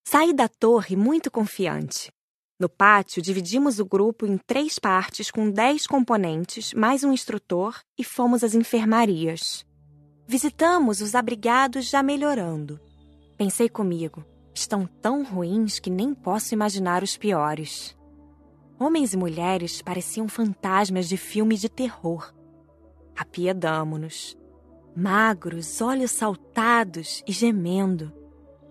Saí 0.06 0.34
da 0.34 0.50
torre 0.50 0.98
muito 0.98 1.32
confiante. 1.32 2.12
No 2.60 2.68
pátio, 2.68 3.22
dividimos 3.22 3.80
o 3.80 3.86
grupo 3.86 4.26
em 4.26 4.38
três 4.38 4.78
partes 4.78 5.32
com 5.32 5.50
dez 5.50 5.88
componentes, 5.88 6.74
mais 6.74 7.02
um 7.06 7.14
instrutor, 7.14 7.80
e 7.98 8.04
fomos 8.04 8.44
às 8.44 8.54
enfermarias. 8.54 9.66
Visitamos 10.28 11.00
os 11.00 11.16
abrigados 11.16 11.90
já 11.90 12.04
melhorando. 12.04 12.78
Pensei 13.38 13.70
comigo, 13.70 14.26
estão 14.54 14.86
tão 14.86 15.24
ruins 15.24 15.80
que 15.80 15.90
nem 15.90 16.14
posso 16.14 16.54
imaginar 16.54 17.02
os 17.02 17.16
piores. 17.16 17.98
Homens 18.78 19.14
e 19.14 19.18
mulheres 19.18 19.82
pareciam 19.82 20.28
fantasmas 20.28 21.08
de 21.08 21.16
filmes 21.16 21.62
de 21.62 21.70
terror. 21.70 22.34
Apiedamo-nos. 23.16 24.39
Magros, 25.00 25.80
olhos 25.80 26.12
saltados 26.12 27.24
e 27.26 27.32
gemendo. 27.32 28.12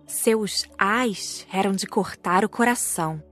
Seus 0.06 0.68
ais 0.76 1.47
eram 1.50 1.73
de 1.73 1.87
cortar 1.87 2.44
o 2.44 2.50
coração. 2.50 3.23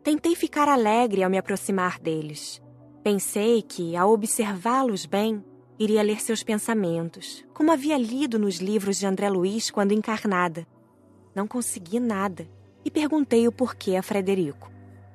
Tentei 0.00 0.36
ficar 0.36 0.68
alegre 0.68 1.24
ao 1.24 1.30
me 1.30 1.36
aproximar 1.36 1.98
deles. 1.98 2.62
Pensei 3.02 3.62
que, 3.62 3.96
ao 3.96 4.12
observá-los 4.12 5.06
bem, 5.06 5.44
iria 5.76 6.04
ler 6.04 6.20
seus 6.20 6.44
pensamentos, 6.44 7.44
como 7.52 7.72
havia 7.72 7.98
lido 7.98 8.38
nos 8.38 8.58
livros 8.58 8.96
de 8.96 9.06
André 9.06 9.28
Luiz 9.28 9.68
quando 9.68 9.90
encarnada. 9.90 10.64
Não 11.34 11.48
consegui 11.48 11.98
nada 11.98 12.46
e 12.84 12.92
perguntei 12.92 13.48
o 13.48 13.52
porquê 13.52 13.96
a 13.96 14.04
Frederico. 14.04 14.70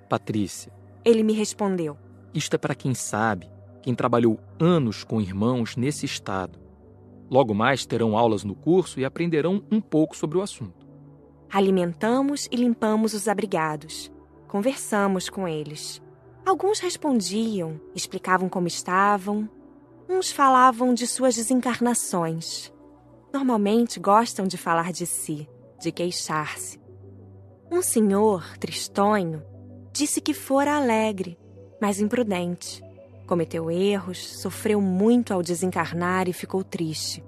Patrícia. 0.10 0.70
Ele 1.06 1.24
me 1.24 1.32
respondeu: 1.32 1.98
Isto 2.34 2.56
é 2.56 2.58
para 2.58 2.76
quem 2.76 2.94
sabe, 2.94 3.50
quem 3.82 3.96
trabalhou 3.96 4.38
anos 4.60 5.06
com 5.06 5.22
irmãos 5.22 5.78
nesse 5.78 6.06
estado. 6.06 6.65
Logo 7.30 7.54
mais 7.54 7.86
terão 7.86 8.18
aulas 8.18 8.44
no 8.44 8.56
curso 8.56 9.00
e 9.00 9.06
aprenderão 9.06 9.64
um 9.72 9.82
pouco 9.82 10.16
sobre 10.16 10.38
o 10.38 10.42
assunto. 10.42 10.86
Alimentamos 11.52 12.48
e 12.52 12.56
limpamos 12.56 13.14
os 13.14 13.28
abrigados. 13.28 14.12
Conversamos 14.48 15.30
com 15.30 15.48
eles. 15.48 16.02
Alguns 16.46 16.80
respondiam, 16.80 17.80
explicavam 17.96 18.48
como 18.48 18.68
estavam. 18.68 19.50
Uns 20.08 20.32
falavam 20.32 20.94
de 20.94 21.08
suas 21.08 21.36
desencarnações. 21.36 22.72
Normalmente 23.34 24.00
gostam 24.00 24.46
de 24.46 24.58
falar 24.58 24.92
de 24.92 25.06
si, 25.06 25.48
de 25.80 25.92
queixar-se. 25.92 26.80
Um 27.72 27.82
senhor, 27.82 28.58
tristonho, 28.60 29.44
disse 29.92 30.22
que 30.22 30.34
fora 30.34 30.76
alegre, 30.76 31.38
mas 31.82 32.00
imprudente. 32.00 32.85
Cometeu 33.26 33.72
erros, 33.72 34.40
sofreu 34.40 34.80
muito 34.80 35.34
ao 35.34 35.42
desencarnar 35.42 36.28
e 36.28 36.34
ficou 36.34 36.64
triste. 36.64 37.24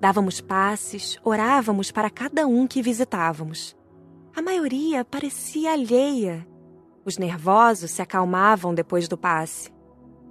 Dávamos 0.00 0.40
passes, 0.40 1.18
orávamos 1.24 1.90
para 1.90 2.08
cada 2.08 2.46
um 2.46 2.66
que 2.66 2.80
visitávamos. 2.80 3.76
A 4.34 4.40
maioria 4.40 5.04
parecia 5.04 5.72
alheia. 5.72 6.46
Os 7.04 7.18
nervosos 7.18 7.90
se 7.90 8.00
acalmavam 8.00 8.72
depois 8.72 9.08
do 9.08 9.18
passe. 9.18 9.72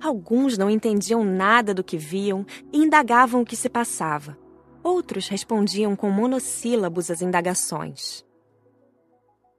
Alguns 0.02 0.58
não 0.58 0.70
entendiam 0.70 1.24
nada 1.24 1.74
do 1.74 1.84
que 1.84 1.98
viam 1.98 2.46
e 2.72 2.78
indagavam 2.78 3.42
o 3.42 3.46
que 3.46 3.56
se 3.56 3.68
passava. 3.68 4.38
Outros 4.82 5.28
respondiam 5.28 5.96
com 5.96 6.10
monossílabos 6.10 7.12
às 7.12 7.22
indagações. 7.22 8.24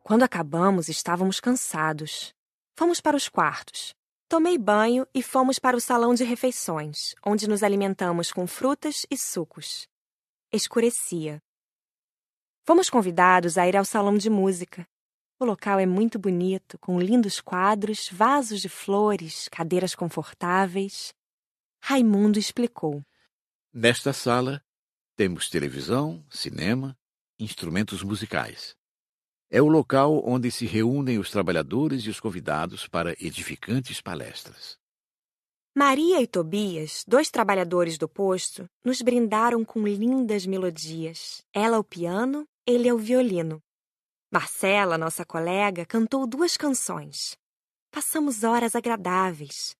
Quando 0.02 0.22
acabamos, 0.22 0.88
estávamos 0.88 1.38
cansados. 1.38 2.32
Fomos 2.74 2.98
para 2.98 3.16
os 3.16 3.28
quartos. 3.28 3.97
Tomei 4.28 4.58
banho 4.58 5.06
e 5.14 5.22
fomos 5.22 5.58
para 5.58 5.74
o 5.74 5.80
salão 5.80 6.12
de 6.12 6.22
refeições, 6.22 7.14
onde 7.24 7.48
nos 7.48 7.62
alimentamos 7.62 8.30
com 8.30 8.46
frutas 8.46 9.06
e 9.10 9.16
sucos. 9.16 9.88
Escurecia. 10.52 11.42
Fomos 12.66 12.90
convidados 12.90 13.56
a 13.56 13.66
ir 13.66 13.74
ao 13.74 13.86
salão 13.86 14.18
de 14.18 14.28
música. 14.28 14.86
O 15.40 15.46
local 15.46 15.80
é 15.80 15.86
muito 15.86 16.18
bonito, 16.18 16.78
com 16.78 17.00
lindos 17.00 17.40
quadros, 17.40 18.10
vasos 18.12 18.60
de 18.60 18.68
flores, 18.68 19.48
cadeiras 19.48 19.94
confortáveis. 19.94 21.14
Raimundo 21.80 22.38
explicou. 22.38 23.02
Nesta 23.72 24.12
sala 24.12 24.62
temos 25.16 25.48
televisão, 25.48 26.22
cinema, 26.28 26.94
instrumentos 27.38 28.02
musicais. 28.02 28.76
É 29.50 29.62
o 29.62 29.66
local 29.66 30.22
onde 30.26 30.50
se 30.50 30.66
reúnem 30.66 31.18
os 31.18 31.30
trabalhadores 31.30 32.02
e 32.02 32.10
os 32.10 32.20
convidados 32.20 32.86
para 32.86 33.12
edificantes 33.12 33.98
palestras. 33.98 34.76
Maria 35.74 36.20
e 36.20 36.26
Tobias, 36.26 37.02
dois 37.08 37.30
trabalhadores 37.30 37.96
do 37.96 38.06
posto, 38.06 38.68
nos 38.84 39.00
brindaram 39.00 39.64
com 39.64 39.86
lindas 39.86 40.44
melodias. 40.44 41.42
Ela 41.50 41.78
ao 41.78 41.84
piano, 41.84 42.46
ele 42.66 42.90
ao 42.90 42.98
violino. 42.98 43.62
Marcela, 44.30 44.98
nossa 44.98 45.24
colega, 45.24 45.86
cantou 45.86 46.26
duas 46.26 46.58
canções. 46.58 47.34
Passamos 47.90 48.44
horas 48.44 48.76
agradáveis. 48.76 49.74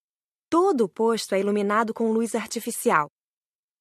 Todo 0.48 0.84
o 0.84 0.88
posto 0.88 1.34
é 1.34 1.40
iluminado 1.40 1.92
com 1.92 2.10
luz 2.10 2.34
artificial. 2.34 3.10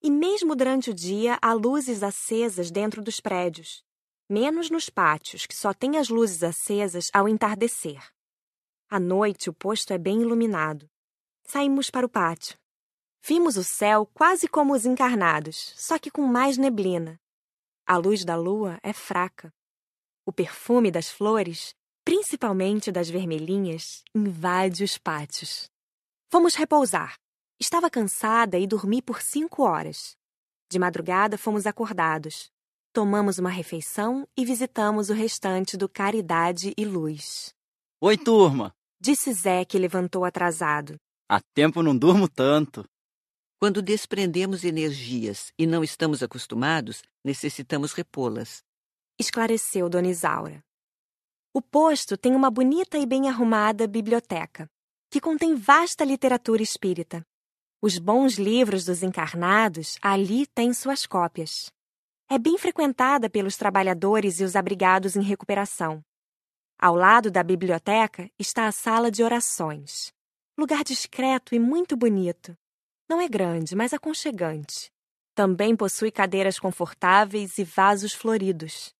E 0.03 0.12
mesmo 0.12 0.53
durante 0.53 0.89
o 0.89 0.94
dia 0.94 1.39
há 1.41 1.53
luzes 1.53 2.03
acesas 2.03 2.70
dentro 2.70 3.01
dos 3.01 3.22
prédios, 3.22 3.87
menos 4.29 4.69
nos 4.69 4.89
pátios, 4.89 5.46
que 5.46 5.55
só 5.55 5.74
têm 5.74 5.98
as 5.98 6.10
luzes 6.10 6.43
acesas 6.43 7.10
ao 7.13 7.27
entardecer. 7.27 8.03
À 8.89 9.00
noite, 9.00 9.50
o 9.50 9.53
posto 9.53 9.93
é 9.93 9.98
bem 9.98 10.22
iluminado. 10.22 10.89
Saímos 11.43 11.89
para 11.89 12.05
o 12.05 12.10
pátio. 12.10 12.57
Vimos 13.22 13.57
o 13.57 13.63
céu 13.63 14.05
quase 14.13 14.48
como 14.48 14.74
os 14.74 14.86
encarnados, 14.86 15.74
só 15.75 16.00
que 16.00 16.12
com 16.12 16.22
mais 16.22 16.57
neblina. 16.57 17.19
A 17.86 17.98
luz 17.98 18.24
da 18.24 18.36
lua 18.36 18.79
é 18.84 18.93
fraca. 18.93 19.53
O 20.25 20.31
perfume 20.31 20.91
das 20.91 21.10
flores, 21.10 21.74
principalmente 22.03 22.91
das 22.91 23.10
vermelhinhas, 23.10 24.03
invade 24.13 24.84
os 24.84 24.98
pátios. 24.98 25.69
Fomos 26.29 26.55
repousar. 26.55 27.17
Estava 27.60 27.89
cansada 27.89 28.57
e 28.60 28.67
dormi 28.67 29.01
por 29.01 29.22
cinco 29.22 29.63
horas. 29.63 30.15
De 30.69 30.77
madrugada 30.77 31.38
fomos 31.38 31.65
acordados. 31.65 32.51
Tomamos 32.94 33.38
uma 33.38 33.50
refeição 33.50 34.27
e 34.36 34.44
visitamos 34.44 35.10
o 35.10 35.13
restante 35.13 35.77
do 35.77 35.88
Caridade 35.88 36.74
e 36.75 36.86
Luz. 36.86 37.53
Oi, 38.01 38.17
turma! 38.17 38.74
Disse 39.00 39.32
Zé, 39.34 39.63
que 39.63 39.77
levantou 39.77 40.25
atrasado. 40.25 40.96
Há 41.29 41.39
tempo 41.53 41.84
não 41.84 41.96
durmo 41.96 42.27
tanto. 42.27 42.84
Quando 43.60 43.82
desprendemos 43.82 44.63
energias 44.63 45.51
e 45.58 45.65
não 45.67 45.84
estamos 45.84 46.24
acostumados, 46.24 47.03
necessitamos 47.24 47.94
repô-las. 47.94 48.63
Esclareceu 49.20 49.89
Dona 49.89 50.08
Isaura. 50.08 50.63
O 51.53 51.62
posto 51.62 52.17
tem 52.17 52.36
uma 52.36 52.51
bonita 52.51 52.98
e 52.98 53.06
bem 53.06 53.29
arrumada 53.29 53.88
biblioteca, 53.88 54.70
que 55.10 55.20
contém 55.20 55.56
vasta 55.56 56.06
literatura 56.06 56.62
espírita. 56.62 57.25
Os 57.82 57.98
bons 57.98 58.36
livros 58.36 58.86
dos 58.86 59.03
encarnados 59.03 59.98
ali 60.01 60.46
têm 60.48 60.74
suas 60.74 61.06
cópias. 61.06 61.72
É 62.29 62.38
bem 62.38 62.57
frequentada 62.57 63.29
pelos 63.29 63.55
trabalhadores 63.55 64.41
e 64.41 64.43
os 64.43 64.57
abrigados 64.57 65.15
em 65.15 65.22
recuperação. 65.22 66.03
Ao 66.77 66.93
lado 66.93 67.31
da 67.31 67.41
biblioteca 67.41 68.29
está 68.38 68.67
a 68.67 68.72
sala 68.74 69.10
de 69.10 69.24
orações. 69.24 70.12
Lugar 70.57 70.84
discreto 70.84 71.55
e 71.55 71.60
muito 71.60 71.96
bonito. 71.96 72.53
Não 73.10 73.22
é 73.22 73.29
grande, 73.29 73.77
mas 73.77 73.93
aconchegante. 73.93 74.91
Também 75.34 75.73
possui 75.73 76.12
cadeiras 76.12 76.60
confortáveis 76.60 77.58
e 77.60 77.63
vasos 77.63 78.12
floridos. 78.12 78.93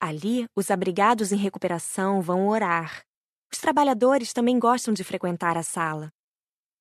Ali, 0.00 0.46
os 0.56 0.70
abrigados 0.70 1.32
em 1.32 1.36
recuperação 1.36 2.22
vão 2.22 2.48
orar. 2.48 3.04
Os 3.52 3.58
trabalhadores 3.58 4.32
também 4.32 4.58
gostam 4.58 4.94
de 4.94 5.04
frequentar 5.04 5.58
a 5.58 5.62
sala. 5.62 6.10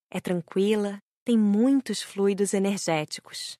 É 0.09 0.21
tranquila, 0.21 0.99
tem 1.25 1.37
muitos 1.37 2.01
fluidos 2.01 2.53
energéticos. 2.53 3.57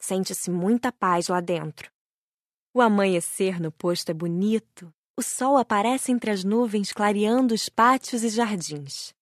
Sente-se 0.00 0.50
muita 0.50 0.90
paz 0.90 1.28
lá 1.28 1.40
dentro. 1.40 1.92
O 2.72 2.80
amanhecer 2.80 3.60
no 3.60 3.70
posto 3.70 4.10
é 4.10 4.14
bonito. 4.14 4.92
O 5.16 5.22
sol 5.22 5.58
aparece 5.58 6.10
entre 6.10 6.30
as 6.30 6.42
nuvens, 6.42 6.92
clareando 6.92 7.54
os 7.54 7.68
pátios 7.68 8.24
e 8.24 8.30
jardins. 8.30 9.14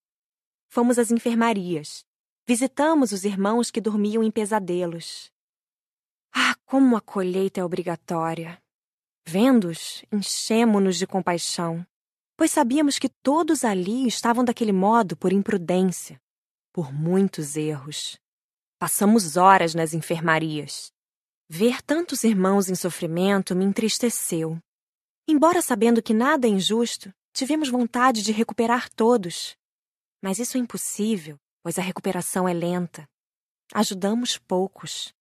Fomos 0.69 0.99
às 0.99 1.11
enfermarias. 1.11 2.07
Visitamos 2.47 3.11
os 3.11 3.25
irmãos 3.25 3.71
que 3.71 3.81
dormiam 3.81 4.23
em 4.23 4.31
pesadelos. 4.31 5.33
Ah, 6.33 6.55
como 6.65 6.97
a 6.97 7.01
colheita 7.01 7.61
é 7.61 7.65
obrigatória! 7.65 8.63
Vendo-os, 9.27 10.05
enchemo-nos 10.11 10.97
de 10.97 11.07
compaixão, 11.07 11.87
pois 12.37 12.51
sabíamos 12.51 12.99
que 12.99 13.09
todos 13.09 13.65
ali 13.65 14.07
estavam 14.07 14.45
daquele 14.45 14.73
modo 14.73 15.17
por 15.17 15.33
imprudência, 15.33 16.21
por 16.73 16.93
muitos 16.93 17.57
erros. 17.57 18.19
Passamos 18.79 19.37
horas 19.37 19.75
nas 19.75 19.93
enfermarias. 19.93 20.93
Ver 21.49 21.83
tantos 21.83 22.23
irmãos 22.23 22.69
em 22.69 22.77
sofrimento 22.77 23.57
me 23.57 23.65
entristeceu. 23.65 24.57
Embora 25.27 25.61
sabendo 25.61 26.01
que 26.01 26.15
nada 26.15 26.47
é 26.47 26.51
injusto, 26.51 27.13
tivemos 27.33 27.69
vontade 27.69 28.23
de 28.23 28.31
recuperar 28.31 28.89
todos. 28.89 29.57
Mas 30.23 30.39
isso 30.39 30.57
é 30.57 30.61
impossível, 30.61 31.37
pois 31.61 31.77
a 31.77 31.83
recuperação 31.83 32.49
é 32.49 32.53
lenta. 32.53 33.09
Ajudamos 33.75 34.39
poucos. 34.39 35.13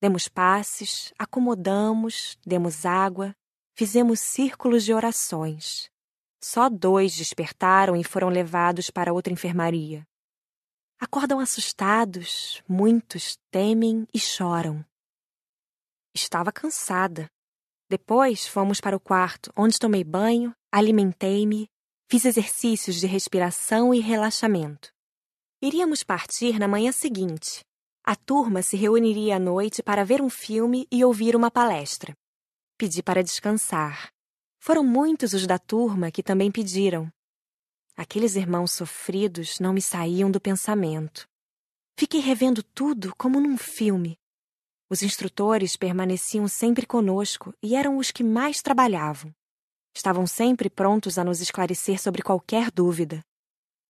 Demos 0.00 0.28
passes, 0.28 1.12
acomodamos, 1.18 2.38
demos 2.46 2.86
água, 2.86 3.34
fizemos 3.74 4.20
círculos 4.20 4.84
de 4.84 4.94
orações. 4.94 5.90
Só 6.40 6.68
dois 6.68 7.16
despertaram 7.16 7.96
e 7.96 8.04
foram 8.04 8.28
levados 8.28 8.90
para 8.90 9.12
outra 9.12 9.32
enfermaria. 9.32 10.06
Acordam 11.00 11.38
assustados, 11.38 12.62
muitos 12.68 13.38
temem 13.50 14.06
e 14.12 14.18
choram. 14.18 14.84
Estava 16.14 16.50
cansada. 16.50 17.28
Depois 17.88 18.46
fomos 18.46 18.80
para 18.80 18.96
o 18.96 19.00
quarto, 19.00 19.52
onde 19.56 19.78
tomei 19.78 20.02
banho, 20.02 20.54
alimentei-me 20.72 21.68
Fiz 22.08 22.24
exercícios 22.24 23.00
de 23.00 23.06
respiração 23.08 23.92
e 23.92 23.98
relaxamento. 23.98 24.92
Iríamos 25.60 26.04
partir 26.04 26.56
na 26.56 26.68
manhã 26.68 26.92
seguinte. 26.92 27.64
A 28.04 28.14
turma 28.14 28.62
se 28.62 28.76
reuniria 28.76 29.34
à 29.36 29.38
noite 29.40 29.82
para 29.82 30.04
ver 30.04 30.22
um 30.22 30.30
filme 30.30 30.86
e 30.88 31.04
ouvir 31.04 31.34
uma 31.34 31.50
palestra. 31.50 32.14
Pedi 32.78 33.02
para 33.02 33.24
descansar. 33.24 34.08
Foram 34.60 34.84
muitos 34.84 35.32
os 35.32 35.48
da 35.48 35.58
turma 35.58 36.12
que 36.12 36.22
também 36.22 36.48
pediram. 36.48 37.10
Aqueles 37.96 38.36
irmãos 38.36 38.72
sofridos 38.72 39.58
não 39.58 39.72
me 39.72 39.80
saíam 39.80 40.30
do 40.30 40.38
pensamento. 40.38 41.26
Fiquei 41.98 42.20
revendo 42.20 42.62
tudo 42.62 43.14
como 43.16 43.40
num 43.40 43.56
filme. 43.56 44.18
Os 44.90 45.02
instrutores 45.02 45.76
permaneciam 45.76 46.46
sempre 46.46 46.86
conosco 46.86 47.54
e 47.62 47.74
eram 47.74 47.96
os 47.96 48.10
que 48.10 48.22
mais 48.22 48.60
trabalhavam. 48.60 49.34
Estavam 49.94 50.26
sempre 50.26 50.68
prontos 50.68 51.18
a 51.18 51.24
nos 51.24 51.40
esclarecer 51.40 51.98
sobre 51.98 52.22
qualquer 52.22 52.70
dúvida. 52.70 53.24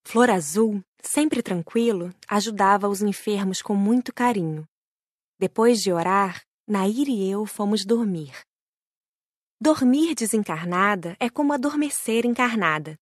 Flor 0.04 0.30
Azul, 0.30 0.80
sempre 1.02 1.42
tranquilo, 1.42 2.14
ajudava 2.28 2.88
os 2.88 3.02
enfermos 3.02 3.60
com 3.60 3.74
muito 3.74 4.14
carinho. 4.14 4.64
Depois 5.36 5.82
de 5.82 5.92
orar, 5.92 6.46
Nair 6.68 7.08
e 7.08 7.28
eu 7.28 7.44
fomos 7.44 7.84
dormir. 7.84 8.32
Dormir 9.60 10.14
desencarnada 10.14 11.16
é 11.18 11.28
como 11.28 11.52
adormecer 11.52 12.24
encarnada. 12.24 12.96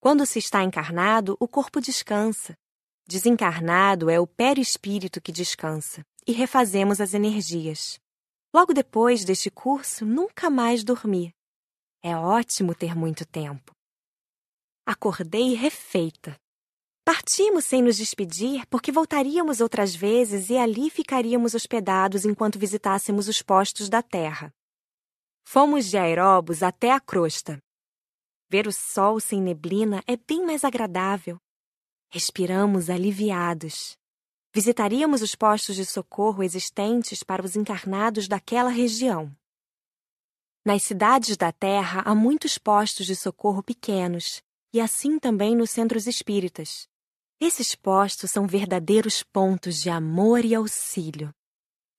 Quando 0.00 0.24
se 0.24 0.38
está 0.38 0.64
encarnado, 0.64 1.36
o 1.38 1.46
corpo 1.46 1.78
descansa. 1.78 2.56
Desencarnado 3.06 4.08
é 4.08 4.18
o 4.18 4.26
perispírito 4.26 5.20
que 5.20 5.30
descansa, 5.30 6.02
e 6.26 6.32
refazemos 6.32 7.02
as 7.02 7.12
energias. 7.12 8.00
Logo 8.54 8.72
depois 8.72 9.26
deste 9.26 9.50
curso, 9.50 10.06
nunca 10.06 10.48
mais 10.48 10.82
dormi. 10.82 11.34
É 12.02 12.16
ótimo 12.16 12.74
ter 12.74 12.96
muito 12.96 13.26
tempo. 13.26 13.72
Acordei 14.86 15.54
refeita. 15.54 16.34
Partimos 17.04 17.66
sem 17.66 17.82
nos 17.82 17.98
despedir 17.98 18.66
porque 18.68 18.90
voltaríamos 18.90 19.60
outras 19.60 19.94
vezes 19.94 20.48
e 20.48 20.56
ali 20.56 20.88
ficaríamos 20.88 21.54
hospedados 21.54 22.24
enquanto 22.24 22.58
visitássemos 22.58 23.28
os 23.28 23.42
postos 23.42 23.90
da 23.90 24.02
terra. 24.02 24.50
Fomos 25.44 25.86
de 25.86 25.98
aeróbus 25.98 26.62
até 26.62 26.90
a 26.90 27.00
crosta. 27.00 27.60
Ver 28.50 28.66
o 28.66 28.72
sol 28.72 29.20
sem 29.20 29.40
neblina 29.40 30.02
é 30.08 30.16
bem 30.16 30.44
mais 30.44 30.64
agradável. 30.64 31.40
Respiramos 32.10 32.90
aliviados. 32.90 33.96
Visitaríamos 34.52 35.22
os 35.22 35.36
postos 35.36 35.76
de 35.76 35.86
socorro 35.86 36.42
existentes 36.42 37.22
para 37.22 37.44
os 37.44 37.54
encarnados 37.54 38.26
daquela 38.26 38.68
região. 38.68 39.32
Nas 40.64 40.82
cidades 40.82 41.36
da 41.36 41.52
Terra 41.52 42.02
há 42.04 42.12
muitos 42.12 42.58
postos 42.58 43.06
de 43.06 43.14
socorro 43.14 43.62
pequenos, 43.62 44.42
e 44.72 44.80
assim 44.80 45.20
também 45.20 45.54
nos 45.54 45.70
centros 45.70 46.08
espíritas. 46.08 46.88
Esses 47.40 47.76
postos 47.76 48.32
são 48.32 48.48
verdadeiros 48.48 49.22
pontos 49.22 49.80
de 49.80 49.88
amor 49.88 50.44
e 50.44 50.56
auxílio. 50.56 51.32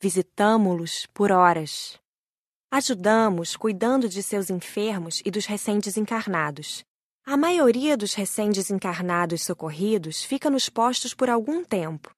Visitamo-los 0.01 1.07
por 1.13 1.31
horas. 1.31 2.00
Ajudamos 2.73 3.57
cuidando 3.57 4.07
de 4.07 4.23
seus 4.23 4.49
enfermos 4.49 5.21
e 5.25 5.29
dos 5.29 5.45
recentes 5.45 5.97
encarnados. 5.97 6.85
A 7.25 7.35
maioria 7.35 7.97
dos 7.97 8.13
recentes 8.13 8.71
encarnados 8.71 9.43
socorridos 9.43 10.23
fica 10.23 10.49
nos 10.49 10.69
postos 10.69 11.13
por 11.13 11.29
algum 11.29 11.65
tempo. 11.65 12.15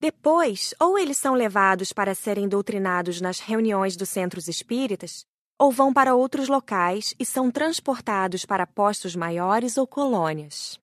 Depois, 0.00 0.74
ou 0.80 0.98
eles 0.98 1.18
são 1.18 1.34
levados 1.34 1.92
para 1.92 2.16
serem 2.16 2.48
doutrinados 2.48 3.20
nas 3.20 3.38
reuniões 3.38 3.96
dos 3.96 4.08
centros 4.08 4.48
espíritas, 4.48 5.24
ou 5.56 5.70
vão 5.70 5.92
para 5.92 6.16
outros 6.16 6.48
locais 6.48 7.14
e 7.16 7.24
são 7.24 7.48
transportados 7.48 8.44
para 8.44 8.66
postos 8.66 9.14
maiores 9.14 9.76
ou 9.76 9.86
colônias. 9.86 10.80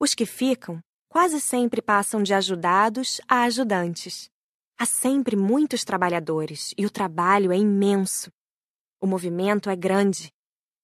Os 0.00 0.14
que 0.14 0.24
ficam 0.24 0.80
quase 1.10 1.38
sempre 1.38 1.82
passam 1.82 2.22
de 2.22 2.32
ajudados 2.32 3.20
a 3.28 3.42
ajudantes. 3.42 4.29
Há 4.80 4.86
sempre 4.86 5.36
muitos 5.36 5.84
trabalhadores 5.84 6.72
e 6.74 6.86
o 6.86 6.90
trabalho 6.90 7.52
é 7.52 7.58
imenso. 7.58 8.32
O 8.98 9.06
movimento 9.06 9.68
é 9.68 9.76
grande. 9.76 10.32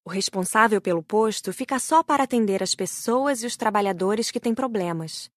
O 0.05 0.11
responsável 0.11 0.83
pelo 0.83 1.03
posto 1.03 1.51
fica 1.51 1.79
só 1.79 2.03
para 2.03 2.25
atender 2.25 2.63
as 2.63 2.75
pessoas 2.75 3.43
e 3.43 3.47
os 3.47 3.57
trabalhadores 3.57 4.31
que 4.31 4.39
têm 4.39 4.55
problemas. 4.55 5.31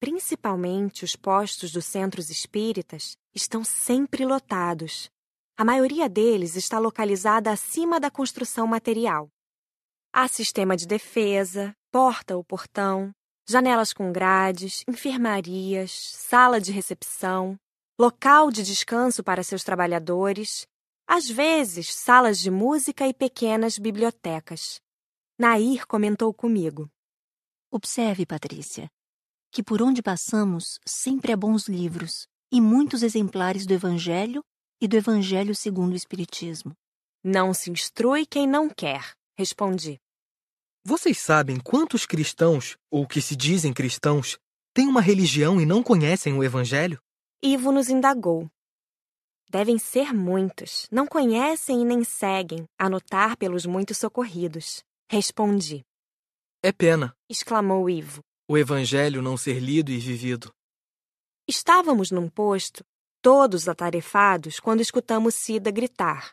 Principalmente 0.00 1.04
os 1.04 1.14
postos 1.14 1.70
dos 1.70 1.84
centros 1.84 2.30
espíritas 2.30 3.16
estão 3.32 3.62
sempre 3.62 4.26
lotados. 4.26 5.08
A 5.56 5.64
maioria 5.64 6.08
deles 6.08 6.56
está 6.56 6.80
localizada 6.80 7.52
acima 7.52 8.00
da 8.00 8.10
construção 8.10 8.66
material. 8.66 9.28
Há 10.12 10.26
sistema 10.26 10.76
de 10.76 10.84
defesa, 10.84 11.72
porta 11.92 12.36
ou 12.36 12.42
portão, 12.42 13.12
janelas 13.48 13.92
com 13.92 14.10
grades, 14.10 14.82
enfermarias, 14.88 15.92
sala 15.92 16.60
de 16.60 16.72
recepção, 16.72 17.56
local 17.98 18.50
de 18.50 18.62
descanso 18.62 19.22
para 19.22 19.44
seus 19.44 19.62
trabalhadores, 19.62 20.66
às 21.06 21.28
vezes 21.28 21.94
salas 21.94 22.38
de 22.38 22.50
música 22.50 23.06
e 23.06 23.14
pequenas 23.14 23.78
bibliotecas. 23.78 24.80
Nair 25.38 25.86
comentou 25.86 26.32
comigo. 26.34 26.90
Observe, 27.70 28.26
Patrícia, 28.26 28.88
que 29.52 29.62
por 29.62 29.80
onde 29.82 30.02
passamos 30.02 30.78
sempre 30.86 31.32
há 31.32 31.36
bons 31.36 31.68
livros 31.68 32.26
e 32.50 32.60
muitos 32.60 33.02
exemplares 33.02 33.66
do 33.66 33.74
Evangelho 33.74 34.42
e 34.80 34.88
do 34.88 34.96
Evangelho 34.96 35.54
segundo 35.54 35.92
o 35.92 35.96
Espiritismo. 35.96 36.72
Não 37.22 37.54
se 37.54 37.70
instrui 37.70 38.26
quem 38.26 38.46
não 38.46 38.68
quer, 38.68 39.14
respondi. 39.36 39.98
Vocês 40.84 41.18
sabem 41.18 41.58
quantos 41.58 42.04
cristãos, 42.04 42.76
ou 42.90 43.06
que 43.06 43.22
se 43.22 43.34
dizem 43.34 43.72
cristãos, 43.72 44.36
têm 44.74 44.86
uma 44.86 45.00
religião 45.00 45.60
e 45.60 45.64
não 45.64 45.82
conhecem 45.82 46.34
o 46.34 46.44
Evangelho? 46.44 47.00
Ivo 47.46 47.70
nos 47.70 47.90
indagou. 47.90 48.50
Devem 49.50 49.78
ser 49.78 50.14
muitos. 50.14 50.88
Não 50.90 51.06
conhecem 51.06 51.82
e 51.82 51.84
nem 51.84 52.02
seguem, 52.02 52.66
a 52.78 52.88
notar 52.88 53.36
pelos 53.36 53.66
muitos 53.66 53.98
socorridos. 53.98 54.82
Respondi. 55.10 55.84
É 56.62 56.72
pena, 56.72 57.14
exclamou 57.28 57.90
Ivo. 57.90 58.22
O 58.48 58.56
Evangelho 58.56 59.20
não 59.20 59.36
ser 59.36 59.58
lido 59.58 59.92
e 59.92 59.98
vivido. 59.98 60.50
Estávamos 61.46 62.10
num 62.10 62.30
posto, 62.30 62.82
todos 63.20 63.68
atarefados, 63.68 64.58
quando 64.58 64.80
escutamos 64.80 65.34
Cida 65.34 65.70
gritar. 65.70 66.32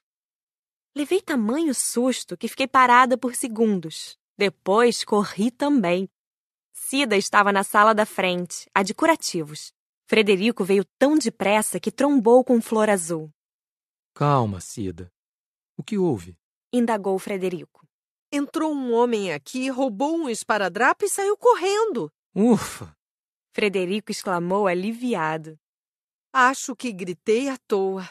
Levei 0.96 1.22
tamanho 1.22 1.74
susto 1.76 2.38
que 2.38 2.48
fiquei 2.48 2.70
parada 2.70 3.18
por 3.18 3.36
segundos. 3.36 4.18
Depois 4.38 5.04
corri 5.04 5.52
também. 5.52 6.08
Cida 6.72 7.18
estava 7.18 7.52
na 7.52 7.66
sala 7.66 7.94
da 7.94 8.06
frente, 8.06 8.70
a 8.74 8.82
de 8.82 8.94
curativos. 8.94 9.74
Frederico 10.12 10.66
veio 10.66 10.84
tão 11.00 11.18
depressa 11.18 11.80
que 11.80 11.90
trombou 11.90 12.44
com 12.44 12.62
Flor 12.62 12.90
Azul. 12.90 13.32
Calma, 14.14 14.60
Cida. 14.60 15.10
O 15.78 15.82
que 15.82 15.98
houve? 15.98 16.38
Indagou 16.74 17.18
Frederico. 17.18 17.88
Entrou 18.30 18.74
um 18.74 18.92
homem 18.92 19.32
aqui, 19.32 19.70
roubou 19.70 20.18
um 20.18 20.30
esparadrapo 20.30 21.06
e 21.06 21.10
saiu 21.10 21.38
correndo. 21.38 22.12
Ufa! 22.36 22.94
Frederico 23.56 24.12
exclamou 24.12 24.68
aliviado. 24.68 25.58
Acho 26.34 26.76
que 26.76 26.92
gritei 26.92 27.48
à 27.48 27.58
toa. 27.66 28.06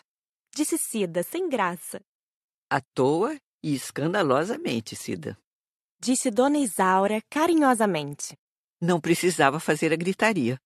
Disse 0.55 0.79
Cida, 0.79 1.23
sem 1.23 1.51
graça. 1.51 2.01
À 2.71 2.81
toa 2.81 3.39
e 3.63 3.75
escandalosamente, 3.75 4.97
Cida. 4.97 5.37
Disse 6.01 6.31
Dona 6.31 6.57
Isaura 6.57 7.21
carinhosamente. 7.29 8.39
Não 8.81 8.99
precisava 8.99 9.61
fazer 9.61 9.93
a 9.93 9.97
gritaria. 9.97 10.59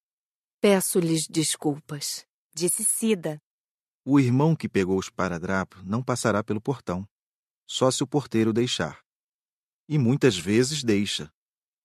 Peço-lhes 0.64 1.27
desculpas, 1.29 2.24
disse 2.55 2.87
Cida. 2.87 3.38
O 4.03 4.18
irmão 4.18 4.57
que 4.57 4.66
pegou 4.66 4.96
o 4.96 5.00
esparadrapo 5.00 5.77
não 5.85 6.03
passará 6.03 6.42
pelo 6.42 6.59
portão, 6.59 7.07
só 7.66 7.90
se 7.90 8.03
o 8.03 8.07
porteiro 8.07 8.50
deixar. 8.50 9.05
E 9.87 9.98
muitas 9.98 10.38
vezes 10.38 10.83
deixa. 10.83 11.31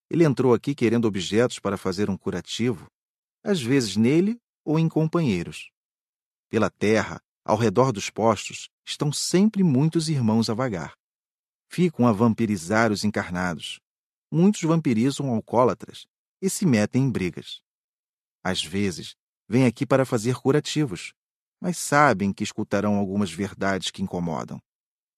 Ele 0.10 0.24
entrou 0.24 0.54
aqui 0.54 0.74
querendo 0.74 1.10
objetos 1.10 1.60
para 1.60 1.76
fazer 1.76 2.10
um 2.10 2.15
curativo, 2.15 2.88
às 3.44 3.62
vezes 3.62 3.98
nele 3.98 4.39
ou 4.63 4.80
em 4.80 4.88
companheiros. 4.88 5.72
Pela 6.48 6.70
terra, 6.70 7.20
ao 7.44 7.58
redor 7.58 7.92
dos 7.92 8.10
postos, 8.10 8.70
estão 8.86 9.12
sempre 9.12 9.62
muitos 9.62 10.08
irmãos 10.08 10.50
a 10.50 10.54
vagar 10.54 10.94
ficam 11.72 12.08
a 12.08 12.13
vampirizar 12.13 12.94
os 12.94 13.04
encarnados. 13.04 13.80
Muitos 14.32 14.62
vampirizam 14.63 15.30
alcoólatras 15.30 16.08
e 16.42 16.50
se 16.50 16.65
metem 16.65 17.04
em 17.04 17.12
brigas. 17.12 17.62
Às 18.50 18.64
vezes, 18.64 19.16
vêm 19.48 19.68
aqui 19.68 19.86
para 19.86 20.04
fazer 20.04 20.36
curativos, 20.38 21.14
mas 21.62 21.78
sabem 21.78 22.34
que 22.34 22.44
escutarão 22.44 22.96
algumas 22.96 23.32
verdades 23.32 23.92
que 23.92 24.02
incomodam. 24.02 24.60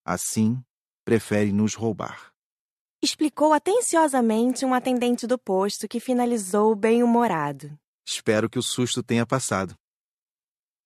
Assim, 0.04 0.62
preferem 1.06 1.54
nos 1.54 1.74
roubar. 1.74 2.34
Explicou 3.02 3.54
atenciosamente 3.54 4.66
um 4.66 4.74
atendente 4.74 5.26
do 5.26 5.40
posto 5.40 5.88
que 5.88 6.02
finalizou 6.02 6.76
bem-humorado. 6.76 7.80
Espero 8.06 8.50
que 8.50 8.60
o 8.60 8.62
susto 8.62 9.02
tenha 9.02 9.26
passado. 9.26 9.76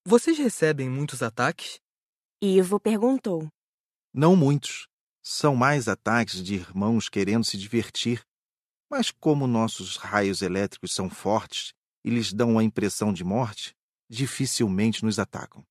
Vocês 0.06 0.38
recebem 0.38 0.88
muitos 0.88 1.24
ataques? 1.24 1.80
Ivo 2.40 2.80
perguntou. 2.80 3.50
Não 4.14 4.36
muitos. 4.36 4.88
São 5.24 5.56
mais 5.56 5.88
ataques 5.88 6.44
de 6.44 6.54
irmãos 6.54 7.10
querendo 7.10 7.44
se 7.44 7.58
divertir. 7.58 8.24
Mas 8.88 9.10
como 9.10 9.48
nossos 9.48 9.98
raios 9.98 10.44
elétricos 10.44 10.94
são 10.94 11.10
fortes 11.10 11.74
e 12.06 12.10
lhes 12.12 12.32
dão 12.32 12.60
a 12.60 12.64
impressão 12.64 13.12
de 13.12 13.24
morte, 13.24 13.76
dificilmente 14.08 15.04
nos 15.04 15.18
atacam. 15.18 15.66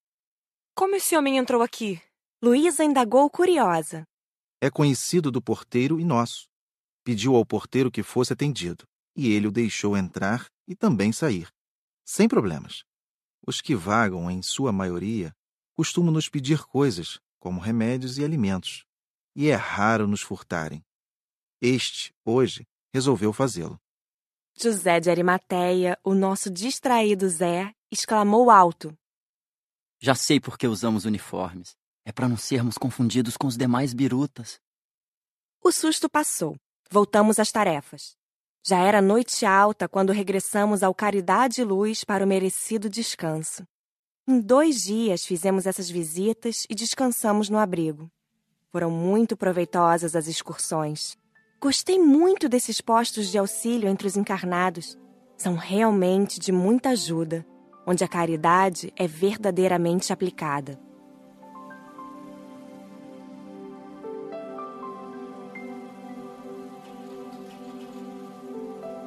Como 0.75 0.97
esse 0.97 1.17
homem 1.17 1.39
entrou 1.39 1.63
aqui? 1.63 2.03
Luísa 2.43 2.83
indagou 2.83 3.31
curiosa. 3.31 4.05
É 4.61 4.69
conhecido 4.69 5.31
do 5.31 5.41
porteiro 5.41 6.01
e 6.01 6.05
nosso. 6.05 6.49
Pediu 7.05 7.37
ao 7.37 7.47
porteiro 7.47 7.89
que 7.89 8.03
fosse 8.03 8.33
atendido, 8.33 8.85
e 9.15 9.31
ele 9.31 9.47
o 9.47 9.53
deixou 9.53 9.97
entrar 9.97 10.47
e 10.67 10.75
também 10.75 11.13
sair, 11.13 11.49
sem 12.05 12.27
problemas. 12.27 12.83
Os 13.47 13.61
que 13.61 13.77
vagam, 13.77 14.29
em 14.29 14.43
sua 14.43 14.73
maioria, 14.73 15.33
costumam 15.77 16.13
nos 16.13 16.29
pedir 16.29 16.65
coisas, 16.65 17.21
como 17.39 17.61
remédios 17.61 18.19
e 18.19 18.25
alimentos, 18.25 18.85
e 19.37 19.49
é 19.49 19.55
raro 19.55 20.09
nos 20.09 20.23
furtarem. 20.23 20.83
Este, 21.61 22.13
hoje, 22.25 22.67
resolveu 22.93 23.33
fazê-lo. 23.33 23.79
José 24.57 25.01
de 25.01 25.11
Arimateia, 25.11 25.99
o 26.05 26.15
nosso 26.15 26.49
distraído 26.49 27.29
Zé, 27.29 27.75
exclamou 27.91 28.51
alto. 28.51 28.97
Já 30.01 30.15
sei 30.15 30.39
por 30.39 30.57
que 30.57 30.69
usamos 30.69 31.05
uniformes. 31.05 31.77
É 32.05 32.13
para 32.13 32.29
não 32.29 32.37
sermos 32.37 32.79
confundidos 32.79 33.37
com 33.37 33.47
os 33.47 33.57
demais 33.57 33.93
birutas. 33.93 34.61
O 35.63 35.73
susto 35.73 36.09
passou. 36.09 36.57
Voltamos 36.89 37.39
às 37.39 37.51
tarefas. 37.51 38.17
Já 38.65 38.79
era 38.79 39.03
noite 39.03 39.45
alta 39.45 39.89
quando 39.89 40.13
regressamos 40.13 40.83
ao 40.83 40.95
Caridade 40.95 41.61
e 41.61 41.65
Luz 41.65 42.05
para 42.05 42.25
o 42.25 42.29
merecido 42.29 42.89
descanso. 42.89 43.67
Em 44.27 44.41
dois 44.41 44.83
dias 44.83 45.25
fizemos 45.25 45.67
essas 45.67 45.91
visitas 45.91 46.65
e 46.71 46.75
descansamos 46.75 47.51
no 47.51 47.59
abrigo. 47.59 48.11
Foram 48.71 48.91
muito 48.91 49.37
proveitosas 49.37 50.15
as 50.15 50.29
excursões. 50.29 51.17
Gostei 51.61 51.99
muito 51.99 52.49
desses 52.49 52.81
postos 52.81 53.29
de 53.31 53.39
auxílio 53.39 53.89
entre 53.89 54.07
os 54.07 54.17
encarnados. 54.17 54.99
São 55.37 55.55
realmente 55.55 56.39
de 56.39 56.53
muita 56.53 56.91
ajuda, 56.91 57.45
onde 57.87 58.05
a 58.05 58.09
caridade 58.09 58.93
é 58.97 59.07
verdadeiramente 59.07 60.13
aplicada. 60.13 60.79